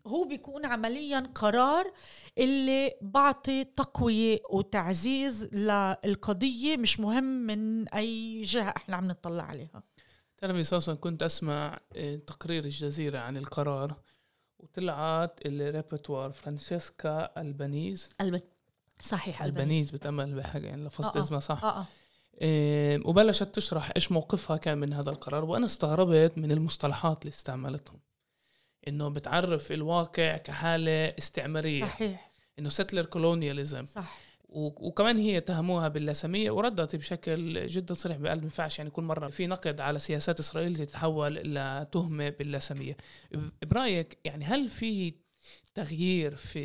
[0.06, 1.92] هو بيكون عمليا قرار
[2.38, 9.82] اللي بعطي تقوية وتعزيز للقضية مش مهم من أي جهة إحنا عم نطلع عليها.
[10.38, 13.96] تعرفي أساسا كنت أسمع آه، تقرير الجزيرة عن القرار
[14.58, 18.10] وطلعت ال rapporteur فرانشيسكا ألبانيز.
[18.20, 18.42] الب...
[19.00, 19.90] صحيح ألبانيز.
[19.90, 21.24] بتأمل بحاجة يعني لفظت آه، آه.
[21.24, 21.64] اسمها صح.
[21.64, 21.86] آه
[22.40, 28.00] إيه، وبلشت تشرح إيش موقفها كان من هذا القرار وأنا استغربت من المصطلحات اللي استعملتهم.
[28.88, 31.84] إنه بتعرف الواقع كحالة استعمارية.
[31.84, 32.30] صحيح.
[32.58, 34.25] إنه settler colonialism صح.
[34.56, 39.46] وكمان هي اتهموها باللاسميه وردت بشكل جدا صريح بقلب ما ينفعش يعني كل مرة في
[39.46, 42.96] نقد على سياسات إسرائيل تتحول لتهمه باللاسميه
[43.62, 45.14] برأيك يعني هل في
[45.74, 46.58] تغيير في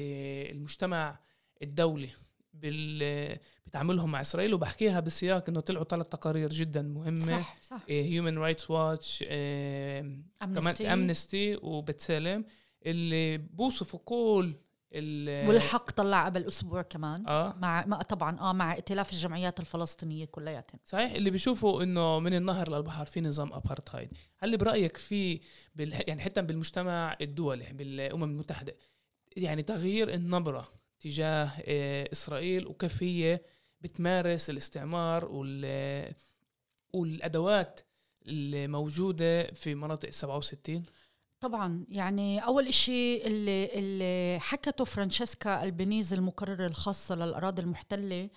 [0.52, 1.20] المجتمع
[1.62, 2.10] الدولي
[2.54, 7.26] بال بتعاملهم مع إسرائيل؟ وبحكيها بسياق إنه طلعوا ثلاث تقارير جدا مهمة.
[7.26, 7.82] صح صح.
[7.90, 10.94] هيومن رايتس واتش كمان أمنستي.
[10.94, 12.46] امنستي وبتسالم
[12.86, 14.54] اللي بوصفوا كل
[14.94, 17.28] والحق طلع قبل أسبوع كمان.
[17.28, 17.56] آه.
[17.58, 20.80] مع ما طبعا آه مع ائتلاف الجمعيات الفلسطينية كلياتهم.
[20.86, 25.40] صحيح اللي بيشوفوا إنه من النهر للبحر في نظام ابارتهايد هل برأيك في
[25.76, 25.94] بال...
[26.08, 28.76] يعني حتى بالمجتمع الدولي بالأمم المتحدة
[29.38, 30.68] يعني تغيير النبرة
[31.00, 33.42] تجاه آه، إسرائيل وكيف هي
[33.82, 36.14] بتمارس الاستعمار وال...
[36.94, 37.80] والأدوات
[38.28, 40.84] الموجودة في مناطق 67
[41.42, 48.30] طبعا يعني أول إشي اللي اللي حكته فرانشيسكا البنيز المقرره الخاصه للأراضي المحتلة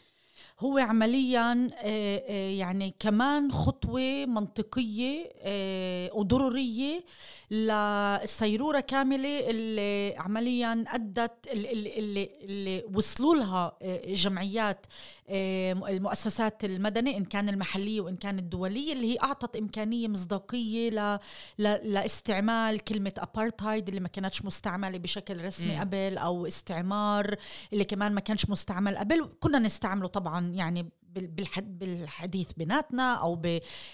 [0.61, 7.05] هو عمليا آه، آه، يعني كمان خطوة منطقية آه، وضرورية
[7.51, 13.73] للسيروره كاملة اللي عمليا أدت اللي, اللي, اللي وصلوا لها
[14.07, 14.87] جمعيات
[15.29, 21.19] المؤسسات المدنية إن كان المحلية وإن كان الدولية اللي هي أعطت إمكانية مصداقية ل
[21.59, 25.81] ل- لاستعمال كلمة أبارتهايد اللي ما كانتش مستعملة بشكل رسمي مم.
[25.81, 27.37] قبل أو استعمار
[27.73, 33.43] اللي كمان ما كانش مستعمل قبل كنا نستعمله طبعا يعني بال- بالحد بالحديث بيناتنا أو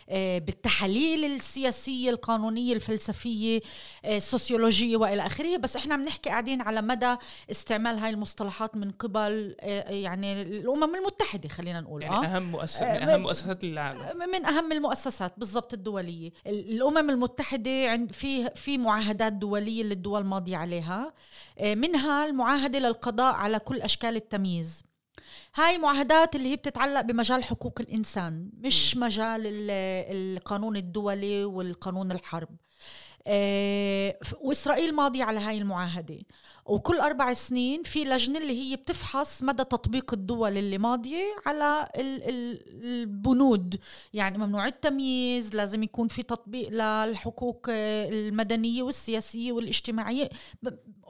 [0.08, 3.60] آه، بالتحاليل السياسية القانونية الفلسفية
[4.04, 5.56] آه، السوسيولوجية وإلى آخره.
[5.56, 7.16] بس إحنا عم نحكي قاعدين على مدى
[7.50, 12.24] استعمال هاي المصطلحات من قبل آه، يعني الأمم المتحدة خلينا نقول يعني آه.
[12.36, 14.18] أهم مؤسسه من أهم مؤسسات العالم.
[14.30, 16.30] من أهم المؤسسات بالضبط الدولية.
[16.46, 21.12] ال- الأمم المتحدة عند في في معاهدات دولية اللي الدول ماضيه عليها
[21.62, 24.82] منها المعاهدة للقضاء على كل أشكال التمييز.
[25.54, 29.70] هاي معاهدات اللي هي بتتعلق بمجال حقوق الإنسان مش مجال ال-
[30.38, 32.48] القانون الدولي والقانون الحرب.
[33.26, 36.18] آه، وإسرائيل ماضية على هاي المعاهدة.
[36.70, 42.22] وكل أربع سنين في لجنة اللي هي بتفحص مدى تطبيق الدول اللي ماضية على ال-
[42.28, 43.78] ال- البنود.
[44.12, 50.28] يعني ممنوع التمييز لازم يكون في تطبيق للحقوق المدنية والسياسية والاجتماعية.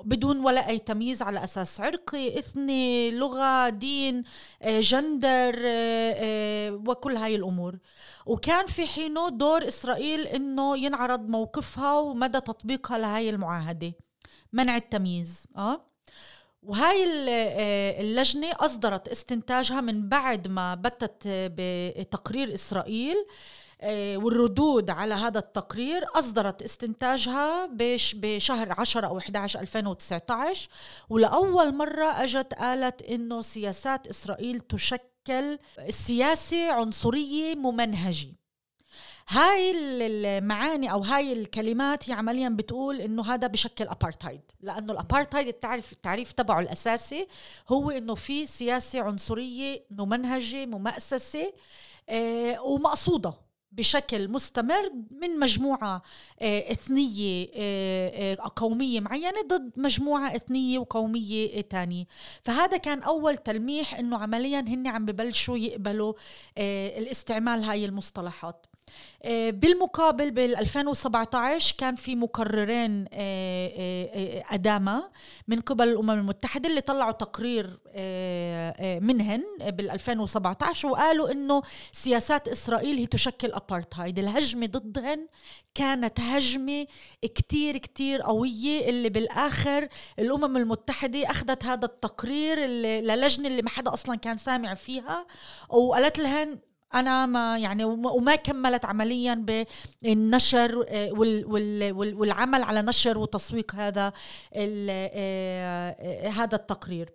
[0.04, 4.22] بدون ولا أي تمييز على أساس عرقي إثني لغة دين
[4.62, 7.78] آه، جندر آه، آه، وكل هاي الأمور.
[8.26, 13.92] وكان في حينه دور إسرائيل إنه ينعرض موقفها ومدى تطبيقها لهاي المعاهدة.
[14.52, 15.86] منع التمييز آه؟
[16.62, 23.16] وهاي آه، اللجنة أصدرت استنتاجها من بعد ما بتت بتقرير إسرائيل
[23.82, 30.68] آه، والردود على هذا التقرير أصدرت استنتاجها بش بشهر 10 أو 11 2019
[31.10, 35.58] ولأول مرة أجت قالت إنه سياسات إسرائيل تشكل
[35.88, 38.39] سياسة عنصرية ممنهجة.
[39.30, 45.48] هاي ال- المعاني أو هاي الكلمات هي عمليا بتقول إنه هذا بشكل ابارتهايد لأنه الابارتهايد
[45.48, 47.26] التعريف التعريف تبعه الأساسي
[47.68, 51.52] هو إنه في سياسة عنصرية ممنهجة ممأسسة
[52.08, 53.34] آه ومقصودة
[53.72, 56.02] بشكل مستمر من مجموعة
[56.40, 62.04] آه، إثنية آه، آه، قومية معينة ضد مجموعة إثنية وقومية تانية.
[62.44, 66.12] فهذا كان أول تلميح إنه عمليا هن عم ببلشوا يقبلوا
[66.98, 68.66] الاستعمال هاي المصطلحات.
[69.50, 75.10] بالمقابل بال 2017 كان في مقررين آه، أدامة
[75.48, 77.80] من قبل الأمم المتحدة اللي طلعوا تقرير
[79.00, 85.26] منهن بال 2017 وقالوا إنه سياسات إسرائيل هي تشكل أبارتهايد الهجمة ضدهن
[85.74, 86.86] كانت هجمة
[87.22, 93.92] كتير كتير قوية اللي بالآخر الأمم المتحدة أخذت هذا التقرير اللي للجنة اللي ما حدا
[93.92, 95.26] أصلا كان سامع فيها
[95.68, 96.58] وقالت لهن
[96.94, 99.34] أنا ما يعني وما كملت عمليا
[100.02, 101.12] بالنشر آه،
[101.92, 104.12] والعمل على نشر وتسويق هذا
[104.54, 107.12] آه، هذا التقرير.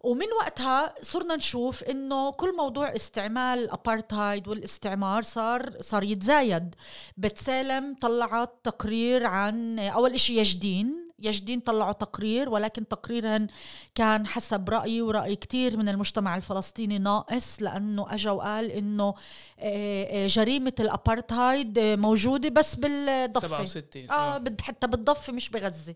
[0.00, 6.74] ومن وقتها صرنا نشوف إنه كل موضوع استعمال الابارتهايد والاستعمار صار صار يتزايد.
[7.16, 13.46] بتسالم طلعت تقرير عن أول شيء يجدين يجدين طلعوا تقرير ولكن تقريرهم
[13.94, 19.14] كان حسب رأيي ورأي كتير من المجتمع الفلسطيني ناقص لأنه أجا وقال إنه
[19.58, 24.44] آه، آه، جريمة الأبارتهايد موجودة بس بالضفة 67 آه, آه.
[24.62, 25.94] حتى بالضفة مش بغزة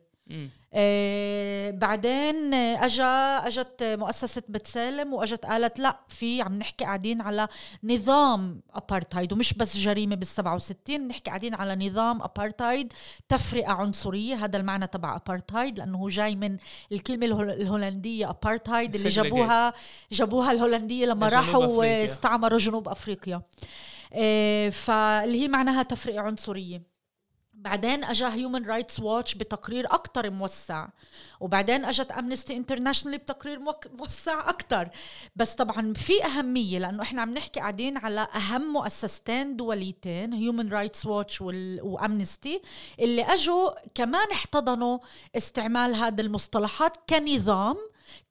[0.75, 7.49] آه بعدين اجا أجت مؤسسة بتسالم وأجت قالت لا في عم نحكي قاعدين على
[7.85, 12.93] نظام ابارتايد ومش بس جريمة بال 67 نحكي قاعدين على نظام ابارتايد
[13.29, 16.57] تفرقة عنصرية هذا المعنى تبع ابارتايد لأنه هو جاي من
[16.93, 19.73] الكلمة الهولندية ابارتايد اللي جابوها
[20.13, 23.43] جابوها الهولندية لما راحوا استعمروا جنوب أفريقيا.
[24.13, 26.98] آه فاللي هي معناها تفرقة عنصرية.
[27.61, 30.89] بعدين اجى هيومن رايتس واتش بتقرير أكثر موسع
[31.41, 33.59] وبعدين اجت امنستي انترناشونال بتقرير
[33.99, 34.89] موسع أكثر
[35.37, 41.07] بس طبعا في أهمية لأنه إحنا عم نحكي قاعدين على أهم مؤسستين دوليتين هيومن رايتس
[41.07, 41.41] واتش
[41.83, 42.63] وامنستي
[43.01, 44.99] اللي أجوا كمان احتضنوا
[45.37, 47.77] استعمال هذه المصطلحات كنظام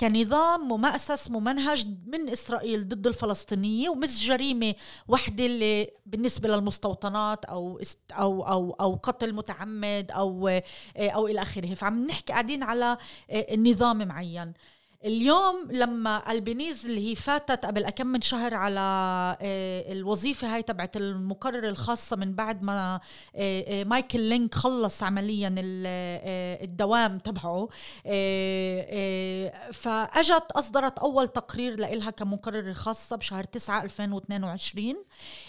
[0.02, 4.76] كنظام ممأسس ممنهج من إسرائيل ضد الفلسطينية ومش جريمة
[5.08, 10.62] وحدة اللي بالنسبة للمستوطنات أو أو أو أو قتل متعمد أو
[10.98, 11.74] أو إلى آخره.
[11.74, 12.98] فعم نحكي قاعدين على
[13.58, 14.54] نظام معين.
[15.05, 18.79] اليوم لما البنيز اللي هي فاتت قبل كم من شهر على
[19.41, 22.99] آه، الوظيفة هاي تبعت المقرر الخاصة من بعد ما
[23.36, 25.55] آه، آه، مايكل لينك خلص عمليا
[26.63, 27.69] الدوام تبعه
[29.71, 34.95] فأجت أصدرت أول تقرير لإلها كمقرر خاصة بشهر 9 2022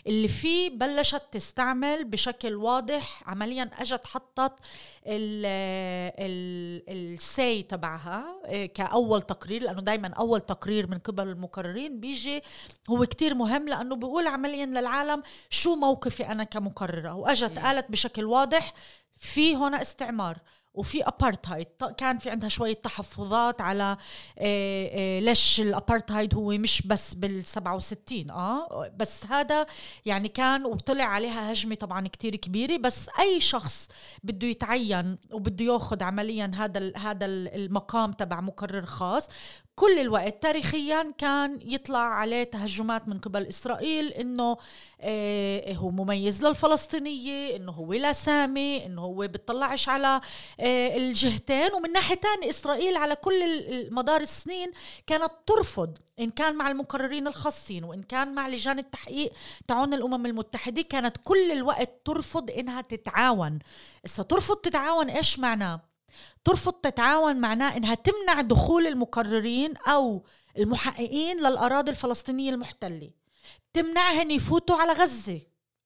[0.06, 4.52] اللي فيه بلشت تستعمل بشكل واضح عمليا أجت حطت
[6.88, 8.24] السي تبعها
[8.74, 12.42] كأول تقرير التقرير لأنه دائما أول تقرير من قبل المقررين بيجي
[12.90, 18.74] هو كتير مهم لأنه بيقول عمليا للعالم شو موقفي أنا كمقررة وأجت قالت بشكل واضح
[19.16, 20.38] في هنا استعمار.
[20.79, 23.97] وفي ابارتهايد كان في عندها شوية تحفظات على
[24.38, 29.67] آه، آه، ليش الابارتهايد هو مش بس بال 67 آه بس هذا
[30.07, 32.77] يعني كان وطلع عليها هجمة طبعا كتير كبيرة.
[32.77, 33.88] بس أي شخص
[34.23, 39.29] بده يتعين وبده ياخذ عمليا هذا هذا المقام تبع مقرر خاص
[39.79, 40.43] كل الوقت.
[40.43, 44.57] تاريخيا كان يطلع عليه تهجمات من قبل إسرائيل إنه
[45.01, 50.21] آه هو مميز للفلسطينية إنه هو لا سامي إنه هو بيطلعش على
[50.61, 51.75] آه الجهتين.
[51.75, 53.35] ومن ناحية ثانية إسرائيل على كل
[53.93, 54.73] مدار السنين
[55.07, 59.33] كانت ترفض إن كان مع المقررين الخاصين وإن كان مع لجان التحقيق
[59.69, 63.59] تاعون الأمم المتحدة كانت كل الوقت ترفض إنها تتعاون.
[64.29, 65.88] ترفض تتعاون إيش معناه؟
[66.44, 70.25] ترفض تتعاون معناه إنها تمنع دخول المقررين أو
[70.59, 73.11] المحققين للأراضي الفلسطينية المحتلة.
[73.73, 75.40] تمنعهم يفوتوا على غزة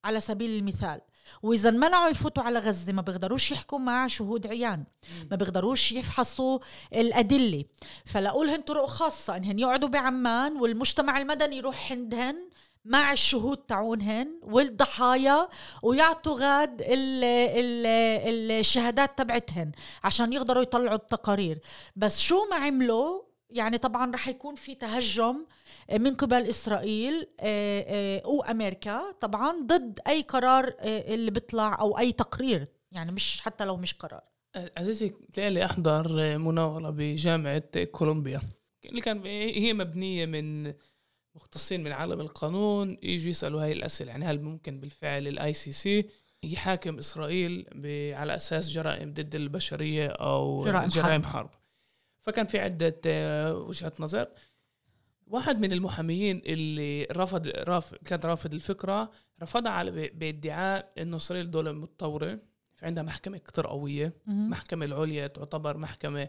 [0.05, 1.01] على سبيل المثال.
[1.43, 4.85] وإذا منعوا يفوتوا على غزة ما بيقدروش يحكوا مع شهود عيان.
[5.31, 6.59] ما بيقدروش يفحصوا
[6.93, 7.65] الأدلة.
[8.07, 12.49] فلأقولهن طرق خاصة إنهن يقعدوا بعمان والمجتمع المدني يروح عندهن
[12.85, 15.49] مع الشهود تاعونهن والضحايا
[15.83, 19.73] ويعطوا غاد ال ال الشهادات تبعتهن
[20.05, 21.59] عشان يقدروا يطلعوا التقارير.
[21.97, 25.47] بس شو ما عملوا يعني طبعا رح يكون في تهجم
[25.93, 32.13] من قبل إسرائيل آه، آه، وأمريكا طبعا ضد أي قرار آه، اللي بيطلع أو أي
[32.13, 32.67] تقرير.
[32.93, 34.21] يعني مش حتى لو مش قرار.
[34.77, 38.41] عزيزي لي أحضر مناورة بجامعة كولومبيا
[38.85, 40.75] اللي كان هي مبنية من
[41.35, 44.11] مختصين من عالم القانون يجوا يسألوا هاي الأسئلة.
[44.11, 46.09] يعني هل ممكن بالفعل ال ICC
[46.43, 47.67] يحاكم إسرائيل
[48.15, 51.33] على أساس جرائم ضد البشرية أو جرائم, جرائم حرب.
[51.33, 51.51] حرب
[52.21, 54.29] فكان في عدة آه، وجهات نظر.
[55.27, 59.11] واحد من المحاميين اللي رفض رافض كان رافض الفكرة
[59.43, 62.39] رفضها على بادعاء إنه إسرائيل دولة متطورة
[62.75, 66.29] في عندها محكمة كتير قوية محكمة العليا تعتبر محكمة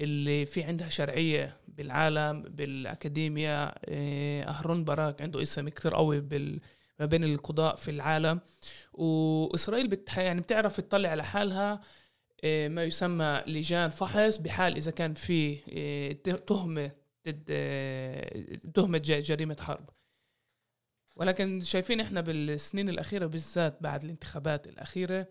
[0.00, 6.60] اللي في عندها شرعية بالعالم بالأكاديميا آه، أهرون باراك عنده اسم كتير قوي بال
[7.00, 8.40] ما بين القضاء في العالم.
[8.92, 11.80] وإسرائيل بت يعني بتعرف تطلع على حالها
[12.44, 16.90] آه، ما يسمى لجان فحص بحال إذا كان في آه، تهمة
[18.74, 19.90] تهمة جريمة حرب.
[21.16, 25.26] ولكن شايفين إحنا بالسنين الأخيرة بالذات بعد الانتخابات الأخيرة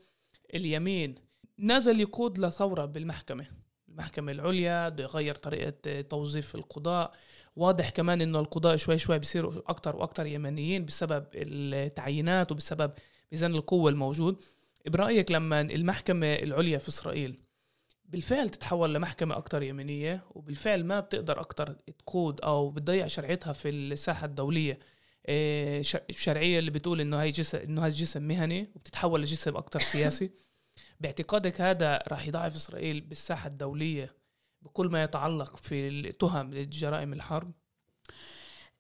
[0.53, 1.15] اليمين
[1.59, 3.66] نزل يقود لثورة بالمحكمة.
[3.97, 7.11] المحكمة العليا بده يغير طريقة توظيف القضاء.
[7.55, 12.91] واضح كمان إنه القضاء شوي شوي بيصيروا أكثر وأكثر يمنيين بسبب التعيينات وبسبب
[13.31, 14.43] ميزان القوة الموجود.
[14.87, 17.39] برأيك لما المحكمة العليا في إسرائيل
[18.05, 24.25] بالفعل تتحول لمحكمة أكتر يمنية وبالفعل ما بتقدر أكتر تقود أو بتضيع شرعيتها في الساحة
[24.25, 24.79] الدولية
[25.25, 25.81] آه،
[26.11, 30.31] شرعية اللي بتقول إنه هي جسم إنه هذا جسم مهني وبتتحول لجسم أكثر سياسي؟
[30.99, 34.15] باعتقادك هذا راح يضعف إسرائيل بالساحة الدولية
[34.61, 37.51] بكل ما يتعلق في التهم لجرائم الحرب؟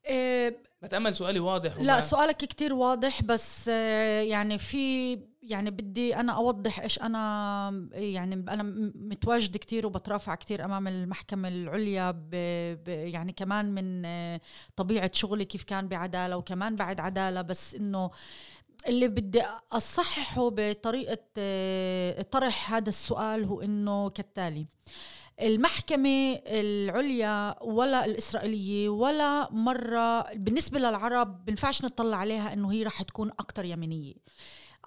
[0.05, 6.31] إيه بتأمل سؤالي واضح لا سؤالك كتير واضح بس آه، يعني في يعني بدي أنا
[6.31, 8.63] أوضح إيش أنا يعني أنا
[8.95, 12.29] متواجده كثير وبترافع كثير أمام المحكمة العليا ب
[12.83, 14.41] ب يعني كمان من آه،
[14.75, 18.09] طبيعة شغلي كيف كان بعدالة وكمان بعد عدالة بس إنه
[18.87, 24.67] اللي بدي أصححه بطريقة آه، طرح هذا السؤال هو إنه كالتالي
[25.41, 33.31] المحكمة العليا ولا الإسرائيلية ولا مرة بالنسبة للعرب بنفعش نطلع عليها إنه هي رح تكون
[33.39, 34.13] أكتر يمينية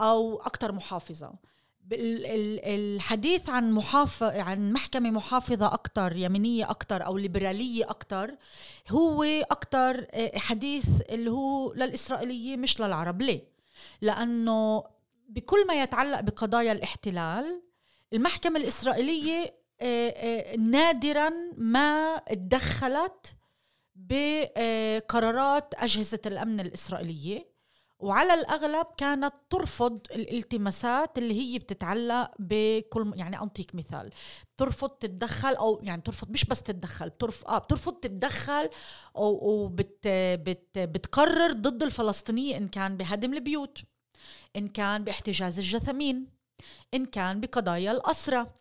[0.01, 1.33] أو أكتر محافظة
[1.93, 8.35] الحديث عن محافظ عن محكمة محافظة أكتر يمينية أكتر أو ليبرالية أكتر
[8.89, 13.60] هو أكتر آه، حديث اللي هو للإسرائيلية مش للعرب ليه؟
[14.01, 14.85] لأنه
[15.29, 17.63] بكل ما يتعلق بقضايا الاحتلال
[18.13, 23.37] المحكمة الإسرائيلية آه، آه، نادرا ما تدخلت
[23.95, 27.50] بقرارات أجهزة الأمن الإسرائيلية.
[28.01, 34.11] وعلى الأغلب كانت ترفض الالتماسات اللي هي بتتعلق بكل يعني أعطيك مثال.
[34.57, 38.69] ترفض تتدخل أو يعني ترفض مش بس تتدخل بترفض آه بترفض تتدخل
[39.15, 43.79] وبت بت بتقرر ضد الفلسطينية إن كان بهدم البيوت
[44.57, 46.27] إن كان باحتجاز الجثمين
[46.95, 48.55] إن كان بقضايا الأسرة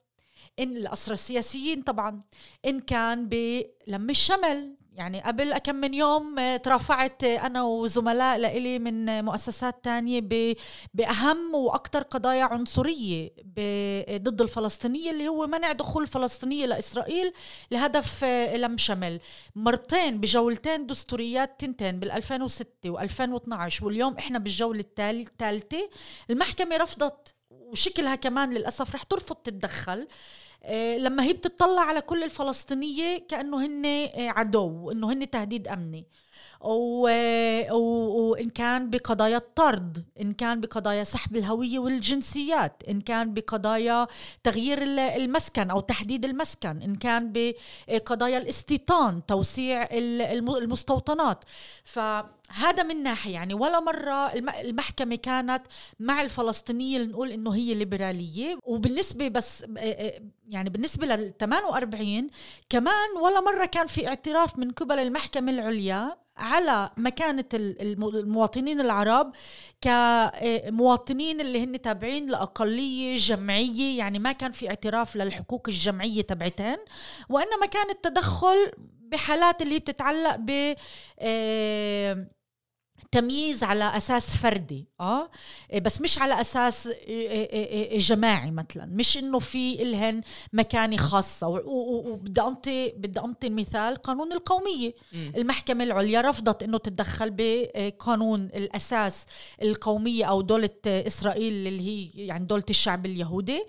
[0.60, 2.22] إن الأسرى السياسيين طبعا
[2.66, 4.76] إن كان بلم الشمل.
[5.00, 10.20] يعني قبل كم من يوم آه، ترافعت آه، أنا وزملاء لإلي من مؤسسات تانية
[10.93, 13.30] بأهم وأكثر قضايا عنصرية
[14.18, 17.34] ضد الفلسطينية اللي هو منع دخول الفلسطينية لإسرائيل
[17.72, 19.20] لهدف آه، لم شمل.
[19.56, 25.89] مرتين بجولتين دستوريات تنتين بال 2006 و2012 واليوم إحنا بالجولة الثالثة
[26.30, 30.00] المحكمة رفضت وشكلها كمان للأسف رح ترفض تتدخل.
[30.02, 30.08] آه،
[30.97, 36.05] لما هي بتطلع على كل الفلسطينية كأنه هن آه، عدو إنه هن تهديد أمني.
[36.62, 44.07] وإن كان بقضايا الطرد إن كان بقضايا سحب الهوية والجنسيات إن كان بقضايا
[44.43, 51.43] تغيير المسكن أو تحديد المسكن إن كان بقضايا الاستيطان توسيع المستوطنات.
[51.84, 55.62] فهذا من ناحية يعني ولا مرة المحكمة كانت
[55.99, 58.60] مع الفلسطينية نقول إنه هي ليبرالية.
[58.64, 59.66] وبالنسبة بس
[60.49, 62.28] يعني بالنسبة لل 48
[62.70, 69.32] كمان ولا مرة كان في اعتراف من قبل المحكمة العليا على مكانة المواطنين العرب
[69.82, 76.78] كمواطنين اللي هن تابعين لأقلية جمعية يعني ما كان في اعتراف للحقوق الجمعية تبعتين
[77.30, 80.76] وإنما كان التدخل بحالات اللي بتتعلق ب
[83.12, 85.30] تمييز على أساس فردي آه؟
[85.82, 88.86] بس مش على أساس آه، آه، جماعي مثلا.
[88.86, 90.22] مش إنه في إلهن
[90.54, 91.47] مكانة خاصة.
[91.47, 94.93] وبدي أنطي بدي أنطي مثال قانون القومية.
[95.14, 95.32] م.
[95.38, 99.26] المحكمة العليا رفضت إنه تتدخل بقانون الأساس
[99.62, 103.64] القومية أو دولة إسرائيل اللي هي يعني دولة الشعب اليهودي.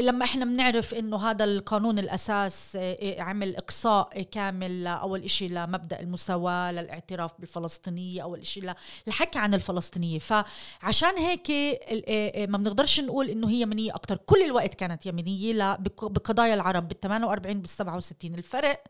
[0.00, 2.78] لما إحنا بنعرف إنه هذا القانون الأساس
[3.18, 8.72] عمل إقصاء كامل أول شيء لمبدأ المساواة للاعتراف بالفلسطينية أول شيء
[9.08, 10.18] الحكي عن الفلسطينية.
[10.18, 15.76] فعشان هيك آه، آه، ما بنقدرش نقول إنه هي يمنيه أكثر كل الوقت كانت يمنيه
[15.80, 16.88] بقضايا العرب.
[16.88, 18.84] بال 48 بال 67 الفرق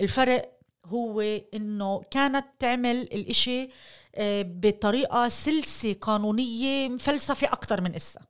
[0.00, 1.20] الفرق هو
[1.54, 3.70] إنه كانت تعمل الإشي
[4.14, 8.20] آه، بطريقة سلسة قانونية مفلسفة أكثر من إسا.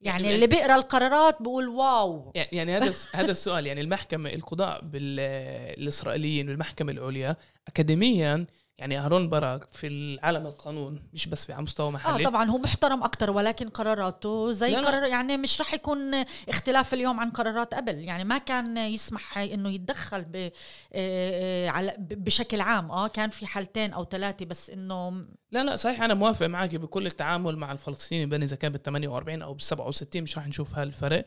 [0.00, 2.32] يعني, يعني اللي بيقرأ القرارات بقول واو.
[2.34, 3.66] يعني هذا هذا السؤال.
[3.66, 7.36] يعني المحكمة القضاء بالاسرائيليين والمحكمة العليا
[7.68, 8.46] اكاديميا
[8.78, 12.26] يعني هارون برك في العالم القانون مش بس على مستوى محلي.
[12.26, 16.14] آه طبعا هو محترم أكثر ولكن قراراته زي لا قرار يعني مش رح يكون
[16.48, 17.98] اختلاف اليوم عن قرارات قبل.
[17.98, 20.50] يعني ما كان يسمح إنه يتدخل ب آه،
[20.92, 22.90] آه، على بشكل عام.
[22.90, 27.06] آه كان في حالتين أو ثلاثة بس إنه لا لا صحيح أنا موافق معك بكل
[27.06, 31.26] التعامل مع الفلسطيني بين إذا كان بال 48 أو بال 67 مش رح نشوف هالفرق.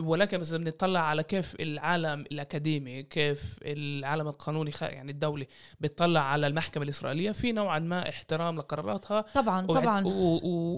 [0.00, 5.46] ولكن بس بنطلع على كيف العالم الأكاديمي كيف العالم القانوني يعني الدولي
[5.80, 7.32] بيطلع على المحكمة الإسرائيلية.
[7.32, 10.02] في نوعا ما احترام لقراراتها طبعا طبعا.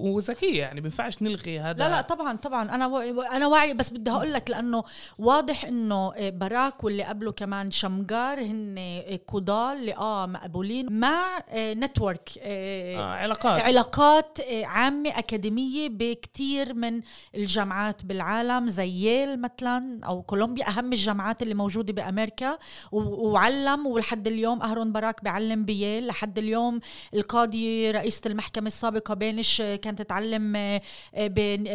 [0.04, 1.78] وذكية يعني بينفعش نلغي هذا.
[1.78, 2.74] لا لا طبعا طبعا.
[2.74, 2.98] أنا و...
[3.22, 4.84] أنا واعي بس بدي أقول لك لأنه
[5.18, 12.96] واضح إنه باراك واللي قبله كمان شمجار هن قضاه اللي آه مقبولين مع network آه,
[12.96, 13.60] آه علاقات.
[13.60, 17.00] علاقات عامة أكاديمية بكثير من
[17.34, 22.58] الجامعات بالعالم زي ييل مثلا أو كولومبيا أهم الجامعات اللي موجودة بأمريكا
[22.92, 26.80] وعلم ولحد اليوم أهرون باراك بيعلم بييل لحد اليوم
[27.14, 30.80] القاضي رئيسة المحكمة السابقة بينش كانت تتعلم آه،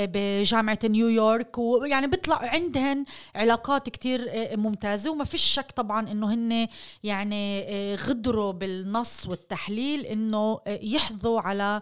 [0.06, 3.06] بجامعة نيويورك ويعني بيطلع عندهن
[3.36, 5.12] علاقات كتير آه، ممتازة.
[5.12, 6.68] وما فيش شك طبعا إنه هن
[7.04, 11.82] يعني آه، غدروا بالنص والتحليل إنه يحظوا على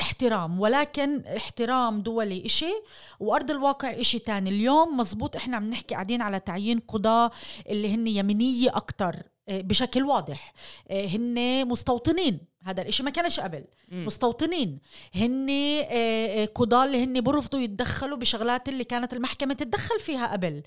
[0.00, 0.60] احترام.
[0.60, 2.72] ولكن احترام دولي إشي
[3.20, 4.50] وأرض الواقع إشي تاني.
[4.60, 7.30] اليوم مزبوط إحنا عم نحكي قاعدين على تعيين قضاة
[7.68, 9.16] اللي هن يمينية أكتر.
[9.16, 10.52] آه، بشكل واضح.
[10.90, 12.50] آه، هن مستوطنين.
[12.64, 13.64] هذا الإشي ما كانش قبل.
[13.88, 14.04] م.
[14.06, 14.78] مستوطنين.
[15.14, 15.46] هن
[15.90, 20.62] آه، قضاة اللي هن برفضوا يتدخلوا بشغلات اللي كانت المحكمة تتدخل فيها قبل.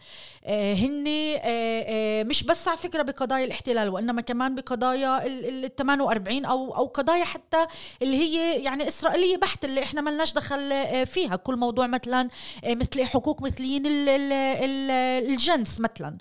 [0.48, 1.04] هن
[2.28, 7.66] مش بس على فكرة بقضايا الاحتلال وإنما كمان بقضايا ال 48 أو أو قضايا حتى
[8.02, 10.74] اللي هي يعني إسرائيلية بحت اللي إحنا ملناش دخل
[11.06, 11.36] فيها.
[11.36, 12.30] كل موضوع مثلا
[12.68, 16.18] مثل حقوق مثليين الجنس مثلا.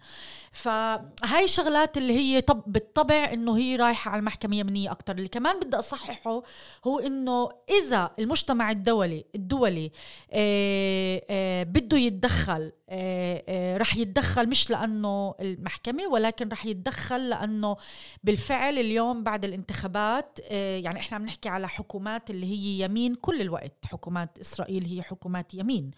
[0.53, 5.61] فهاي شغلات اللي هي طب بالطبع إنه هي رايحة على المحكمة اليمنية أكثر اللي كمان
[5.61, 6.43] بدي أصححه
[6.87, 9.93] هو إنه إذا المجتمع الدولي الدولي
[10.33, 17.77] آه، آه، بده يتدخل آه، رح يتدخل مش لأنه المحكمة ولكن رح يتدخل لأنه
[18.25, 23.73] بالفعل اليوم بعد الانتخابات يعني إحنا عم نحكي على حكومات اللي هي يمين كل الوقت.
[23.85, 25.91] حكومات إسرائيل هي حكومات يمين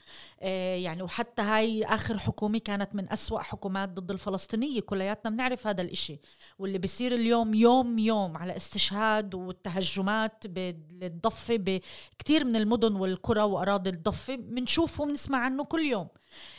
[0.83, 4.11] يعني وحتى هاي آخر حكومة كانت من أسوأ حكومات ضد
[4.45, 6.21] الفلسطينية كلياتنا بنعرف هذا الإشي.
[6.59, 14.35] واللي بيصير اليوم يوم يوم على استشهاد والتهجمات بالضفه بكثير من المدن والقرى وأراضي الضفة
[14.35, 16.09] بنشوفه بنسمع عنه كل يوم.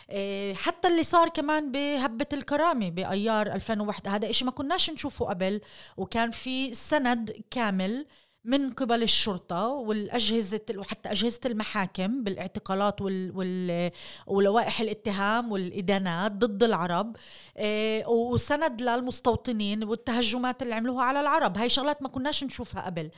[0.09, 5.61] إيه، حتى اللي صار كمان بهبة الكرامة بأيار 2001 هذا إشي ما كناش نشوفه قبل
[5.97, 8.05] وكان في سند كامل
[8.45, 13.91] من قبل الشرطة والأجهزة وحتى أجهزة المحاكم بالإعتقالات وال وال
[14.27, 17.15] ولوائح الاتهام والإدانات ضد العرب
[17.57, 21.57] إيه وسند للمستوطنين والتهجمات اللي عملوها على العرب.
[21.57, 23.09] هاي شغلات ما كناش نشوفها قبل.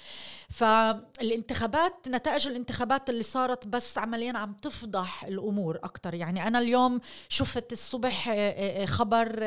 [0.49, 6.13] فالانتخابات نتائج الانتخابات اللي صارت بس عمليا عم تفضح الأمور أكتر.
[6.13, 6.99] يعني أنا اليوم
[7.29, 9.43] شفت الصبح إيه، إيه، خبر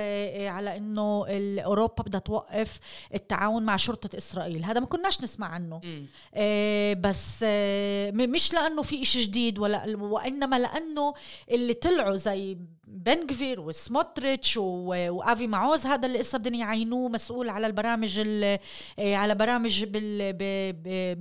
[0.47, 1.25] على أنه
[1.65, 2.81] أوروبا بدها توقف
[3.15, 4.65] التعاون مع شرطة إسرائيل.
[4.65, 5.70] هذا ما كناش نسمع عنه.
[5.75, 11.15] عنه آه بس آه مش لأنه في إشي جديد ولا وإنما لأنه
[11.51, 18.23] اللي طلعوا زي بنكفير وسموتريتش وآفي معوز هذا اللي لسه بدهم يعينوه مسؤول على البرامج
[18.27, 18.59] آه،
[18.99, 19.85] على برامج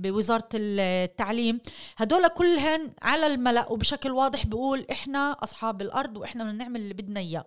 [0.00, 1.60] بوزارة التعليم.
[1.96, 7.20] هدول كلهن على الملأ وبشكل واضح بيقول إحنا أصحاب الأرض وإحنا بدنا نعمل اللي بدنا
[7.20, 7.44] إياه.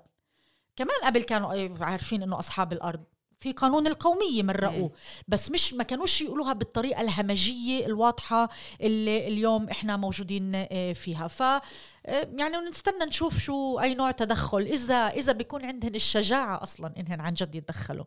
[0.75, 3.03] كمان قبل كانوا عارفين إنه أصحاب الأرض.
[3.43, 4.91] في قانون القومية مرقوه
[5.27, 8.49] بس مش ما كانوش يقولوها بالطريقة الهمجية الواضحة
[8.81, 11.27] اللي اليوم إحنا موجودين آه، فيها.
[11.27, 11.61] ف آه،
[12.05, 17.33] يعني نستنى نشوف شو أي نوع تدخل إذا إذا بيكون عندهن الشجاعة أصلا إنهن عن
[17.33, 18.05] جد يتدخلوا.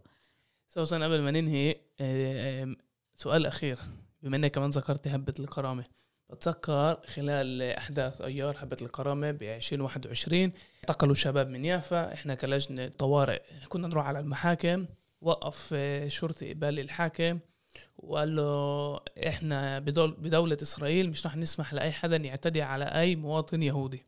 [0.68, 2.76] سوسن قبل ما ننهي آه،
[3.16, 3.78] سؤال أخير.
[4.22, 5.84] بما إنك كمان ذكرتي هبه الكرامة.
[6.30, 12.14] بتذكر خلال أحداث أيار حبة الكرامة ب 2021 اعتقلوا شباب من يافا.
[12.14, 14.86] إحنا كلجنة طوارئ كنا نروح على المحاكم.
[15.20, 15.74] وقف
[16.06, 17.38] شرطي قبال الحاكم
[17.98, 23.62] وقال له إحنا بدول بدولة إسرائيل مش رح نسمح لأي حدا يعتدي على أي مواطن
[23.62, 24.06] يهودي.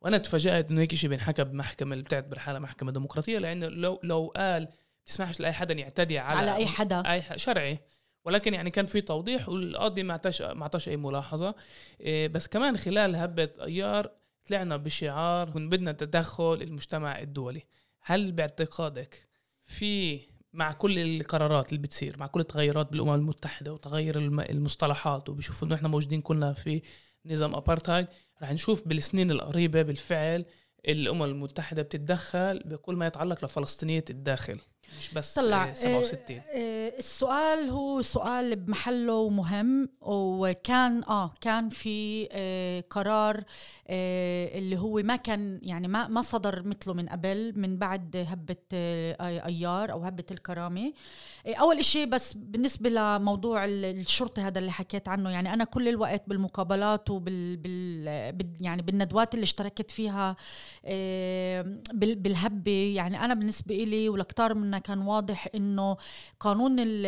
[0.00, 4.32] وأنا تفاجأت إنه هيك شيء بينحكى بمحكمة اللي بتعتبر حالها محكمة ديمقراطية لأنه لو لو
[4.36, 4.68] قال
[5.06, 7.12] بيسمحش لأي حدا يعتدي على على أي حدا.
[7.12, 7.78] أي شرعي.
[8.24, 11.54] ولكن يعني كان في توضيح والقاضي ما اعطاش ما اعطاش أي ملاحظة.
[12.00, 14.10] إيه، بس كمان خلال هبة أيار
[14.46, 17.62] طلعنا بشعار بدنا تدخل المجتمع الدولي.
[18.00, 19.25] هل باعتقادك
[19.66, 20.20] في
[20.52, 25.88] مع كل القرارات اللي بتصير مع كل التغيرات بالأمم المتحدة وتغير المصطلحات وبيشوفوا إنه إحنا
[25.88, 26.82] موجودين كلنا في
[27.26, 28.06] نظام ابارتهايد
[28.42, 30.44] رح نشوف بالسنين القريبة بالفعل
[30.88, 34.60] الأمم المتحدة بتتدخل بكل ما يتعلق لفلسطينية الداخل.
[34.98, 41.68] مش بس طلع آه، 67 آه، آه، السؤال هو سؤال بمحله ومهم وكان آه كان
[41.68, 43.44] في آه قرار
[43.88, 48.56] آه اللي هو ما كان يعني ما ما صدر مثله من قبل من بعد هبة
[48.72, 50.92] آه أيار أو هبة الكرامة.
[51.46, 55.88] آه أول إشي بس بالنسبة لموضوع ال- الشرطة هذا اللي حكيت عنه يعني أنا كل
[55.88, 58.06] الوقت بالمقابلات وبال بال
[58.60, 60.36] يعني بالندوات اللي اشتركت فيها
[60.84, 61.62] آه،
[61.92, 65.96] بال- بالهبة يعني أنا بالنسبة إلي ولكتار كان واضح إنه
[66.40, 67.06] قانون ال-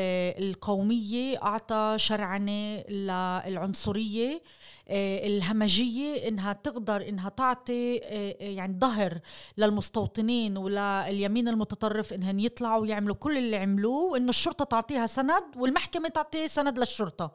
[0.48, 4.42] القومية أعطى شرعنة للعنصرية.
[4.90, 9.20] الهمجية إنها تقدر إنها تعطي آه، يعني ظهر
[9.56, 16.48] للمستوطنين ولليمين المتطرف انهم يطلعوا ويعملوا كل اللي عملوه وإنه الشرطة تعطيها سند والمحكمة تعطي
[16.48, 17.32] سند للشرطة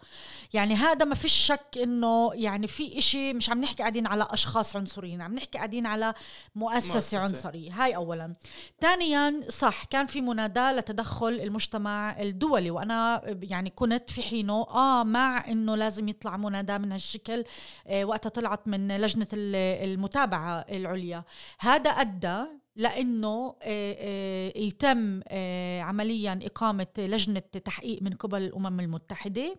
[0.54, 4.76] يعني هذا ما فيش شك إنه يعني في إشي مش عم نحكي قاعدين على أشخاص
[4.76, 6.14] عنصريين عم نحكي قاعدين على
[6.56, 6.94] مؤسسة.
[6.94, 7.20] مؤسسة.
[7.20, 8.34] عنصرية هاي اولا
[8.82, 15.48] ثانيا صح كان في مناداة لتدخل المجتمع الدولي وأنا يعني كنت في حينه آه مع
[15.48, 17.43] إنه لازم يطلع مناداة من هالشكل
[17.88, 21.24] آه وقتها طلعت من لجنة ال- المتابعة العليا.
[21.60, 22.44] هذا أدى
[22.76, 29.56] لأنه آه، آه، يتم آه، عمليا إقامة لجنة تحقيق من قبل الأمم المتحدة.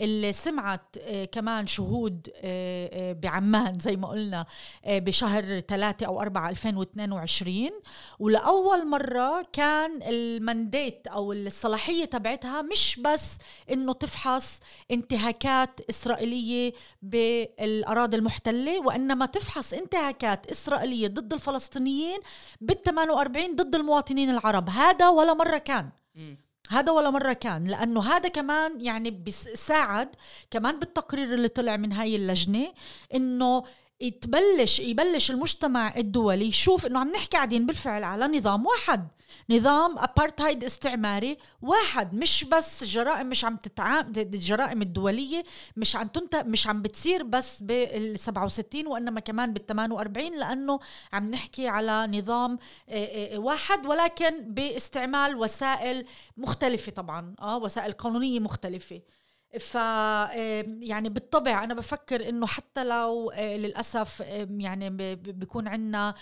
[0.00, 0.98] اللي سمعت
[1.32, 2.28] كمان شهود
[3.22, 4.46] بعمان زي ما قلنا
[4.86, 7.70] بشهر 3 أو 4 2022
[8.18, 13.38] ولأول مرة كان المنديت أو الصلاحية تبعتها مش بس
[13.72, 16.72] إنه تفحص انتهاكات إسرائيلية
[17.02, 22.18] بالأراضي المحتلة وإنما تفحص انتهاكات إسرائيلية ضد الفلسطينيين
[22.60, 24.68] بال 48 ضد المواطنين العرب.
[24.70, 25.88] هذا ولا مرة كان.
[26.70, 27.64] هذا ولا مرة كان.
[27.66, 30.08] لأنه هذا كمان يعني بيساعد
[30.50, 32.72] كمان بالتقرير اللي طلع من هاي اللجنة
[33.14, 33.64] إنه
[34.02, 39.08] يتبلش يبلش المجتمع الدولي يشوف إنه عم نحكي قاعدين بالفعل على نظام واحد.
[39.50, 42.14] نظام ابارتهايد استعماري واحد.
[42.14, 45.44] مش بس جرائم مش عم تتعامل الجرائم الدولية
[45.76, 50.80] مش عم تنت مش عم بتصير بس بال 67 وإنما كمان بال 48 لأنه
[51.12, 53.86] عم نحكي على نظام آه، آه، واحد.
[53.86, 57.34] ولكن باستعمال وسائل مختلفة طبعا.
[57.40, 59.00] آه وسائل قانونية مختلفة.
[59.60, 66.14] ف آه، يعني بالطبع أنا بفكر إنه حتى لو آه، للأسف آه، يعني بيكون عندنا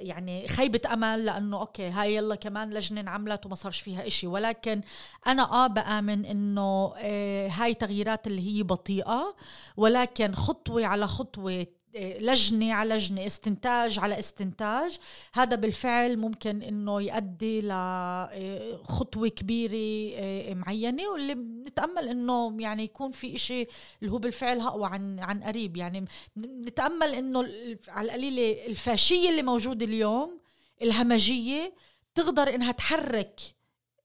[0.00, 4.26] يعني خيبة أمل لأنه أوكي هاي يلا كمان لجنة انعملت وما صارش فيها إشي.
[4.26, 4.80] ولكن
[5.26, 9.36] أنا آه بآمن إنه آه، هاي تغييرات اللي هي بطيئة.
[9.76, 11.66] ولكن خطوة على خطوة
[11.96, 14.98] آه، لجنة على لجنة استنتاج على استنتاج.
[15.34, 21.08] هذا بالفعل ممكن إنه يؤدي لخطوة كبيرة آه، معينة.
[21.08, 23.66] واللي بنتأمل إنه يعني يكون في إشي
[24.02, 25.76] اللي هو بالفعل اقوى عن عن قريب.
[25.76, 26.04] يعني
[26.38, 27.40] نتأمل إنه
[27.88, 30.40] على القليلة الفاشية اللي موجودة اليوم
[30.82, 31.72] الهمجية
[32.14, 33.40] تقدر إنها تحرك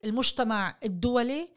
[0.05, 1.47] المجتمع الدولي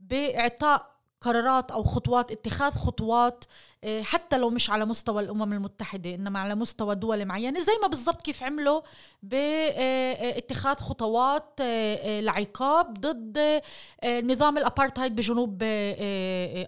[0.00, 0.95] بإعطاء
[1.26, 3.44] قرارات أو خطوات اتخاذ خطوات
[3.84, 7.88] آه، حتى لو مش على مستوى الأمم المتحدة إنما على مستوى دول معينة زي ما
[7.88, 8.80] بالضبط كيف عملوا
[9.22, 13.62] باتخاذ خطوات آه، آه، لعقاب ضد
[14.04, 15.62] نظام الأبارتهايد بجنوب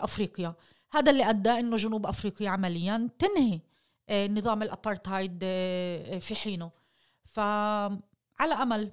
[0.01, 0.55] أفريقيا.
[0.93, 3.61] هذا اللي أدى إنه جنوب أفريقيا عمليا تنهي
[4.11, 5.39] نظام الأبارتهايد
[6.21, 6.71] في حينه.
[7.25, 8.93] فعلى أمل.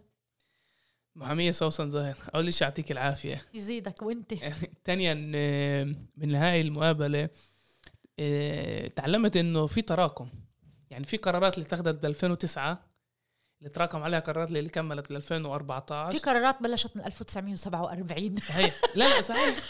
[1.15, 4.33] محامية سوسن زاهر أول شيء يعطيك العافية؟ يزيدك وأنت.
[4.85, 7.29] ثانيا آه، من هاي المقابلة
[8.19, 10.29] آه، تعلمت إنه في تراكم.
[10.89, 12.85] يعني في قرارات اللي اتخذت ب 2009
[13.59, 18.75] اللي تراكم عليها قرارات اللي كملت بال 2014 في قرارات بلشت من 1947 صحيح.
[18.95, 19.57] لا لا صحيح.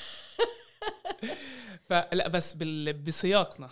[1.89, 2.93] فلا بس بال...
[2.93, 3.69] بسياقنا.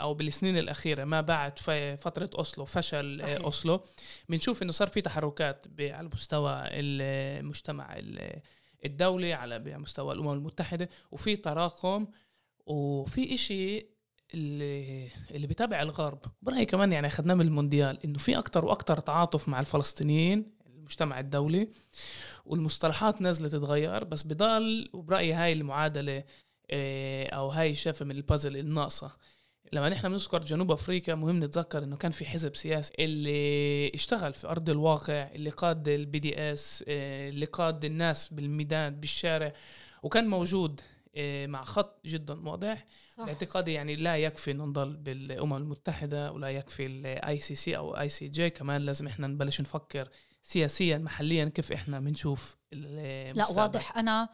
[0.00, 3.28] أو بالسنين الأخيرة ما بعد ف- فترة أوسلو فشل صحيح.
[3.34, 3.44] صحيح.
[3.44, 3.80] أوسلو
[4.28, 8.40] بنشوف إنه صار في تحركات على مستوى المجتمع ال-
[8.84, 12.06] الدولي على مستوى الأمم المتحدة وفي تراكم
[12.66, 13.94] وفي إشي
[14.34, 19.48] اللي اللي بيتابع الغرب برأيي كمان يعني أخذناه من المونديال إنه في أكتر وأكتر تعاطف
[19.48, 21.68] مع الفلسطينيين المجتمع الدولي
[22.44, 26.24] والمصطلحات نازلة تتغير بس بضل وبرأيي هاي المعادلة
[26.70, 29.16] إيه، أو هاي الشقفة من البازل الناقصة
[29.74, 34.48] لما نحن بنذكر جنوب أفريقيا مهم نتذكر إنه كان في حزب سياسي اللي اشتغل في
[34.48, 39.52] أرض الواقع اللي قاد ال BDS اللي قاد الناس بالميدان بالشارع
[40.02, 40.80] وكان موجود
[41.14, 42.86] إيه، مع خط جدا واضح.
[43.16, 43.24] صح.
[43.24, 48.80] باعتقادي يعني لا يكفي إنه نضل بالأمم المتحدة ولا يكفي ال ICC أو ICJ كمان
[48.82, 50.08] لازم إحنا نبلش نفكر
[50.42, 53.98] سياسيا محليا كيف إحنا بنشوف لا واضح.
[53.98, 54.28] أنا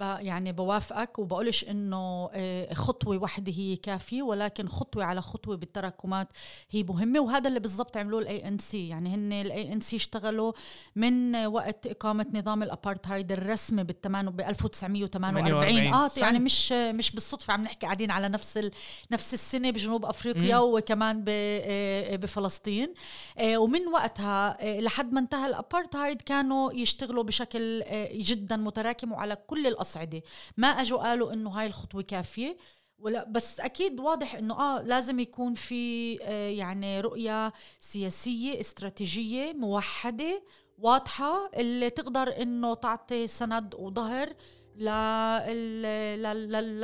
[0.00, 6.28] يعني بوافقك وبقولش إنه آه، خطوة واحدة هي كافية ولكن خطوة على خطوة بالتراكمات
[6.70, 10.52] هي مهمة وهذا اللي بالضبط عملوه ال ANC يعني هن ال ANC اشتغلوا
[10.96, 17.62] من وقت إقامة نظام الأبارتهايد الرسمي بالتمان ب 1948 آه يعني مش مش بالصدفة عم
[17.62, 18.70] نحكي قاعدين على نفس ال...
[19.10, 20.62] نفس السنة بجنوب أفريقيا م.
[20.62, 21.28] وكمان ب...
[21.28, 22.94] آه، بفلسطين.
[23.38, 30.22] آه، ومن وقتها لحد ما انتهى الأبارتهايد كانوا يشتغلوا بشكل جدا متراكم وعلى كل الأصعدة.
[30.56, 32.56] ما أجوا قالوا إنه هاي الخطوة كافية.
[32.98, 40.42] ولا بس أكيد واضح إنه آه لازم يكون في آه يعني رؤية سياسية استراتيجية موحدة
[40.78, 44.28] واضحة اللي تقدر إنه تعطي سند وظهر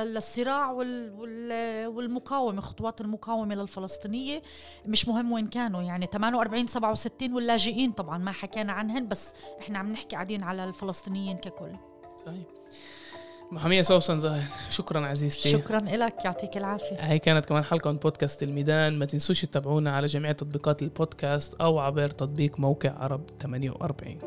[0.05, 0.71] للصراع
[1.91, 4.43] والمقاومة خطوات المقاومة للفلسطينية.
[4.87, 9.93] مش مهم وين كانوا يعني 48 67 واللاجئين طبعا ما حكينا عنهن بس إحنا عم
[9.93, 11.73] نحكي قاعدين على الفلسطينيين ككل.
[12.27, 12.56] صحيح
[13.53, 15.51] محمية سوسن زاهد شكرا عزيزتي.
[15.51, 16.97] شكرا لك يعطيك العافية.
[16.97, 18.99] هي كانت كمان حلقة من بودكاست الميدان.
[18.99, 24.19] ما تنسوش تتابعونا على جميع تطبيقات البودكاست أو عبر تطبيق موقع عرب 48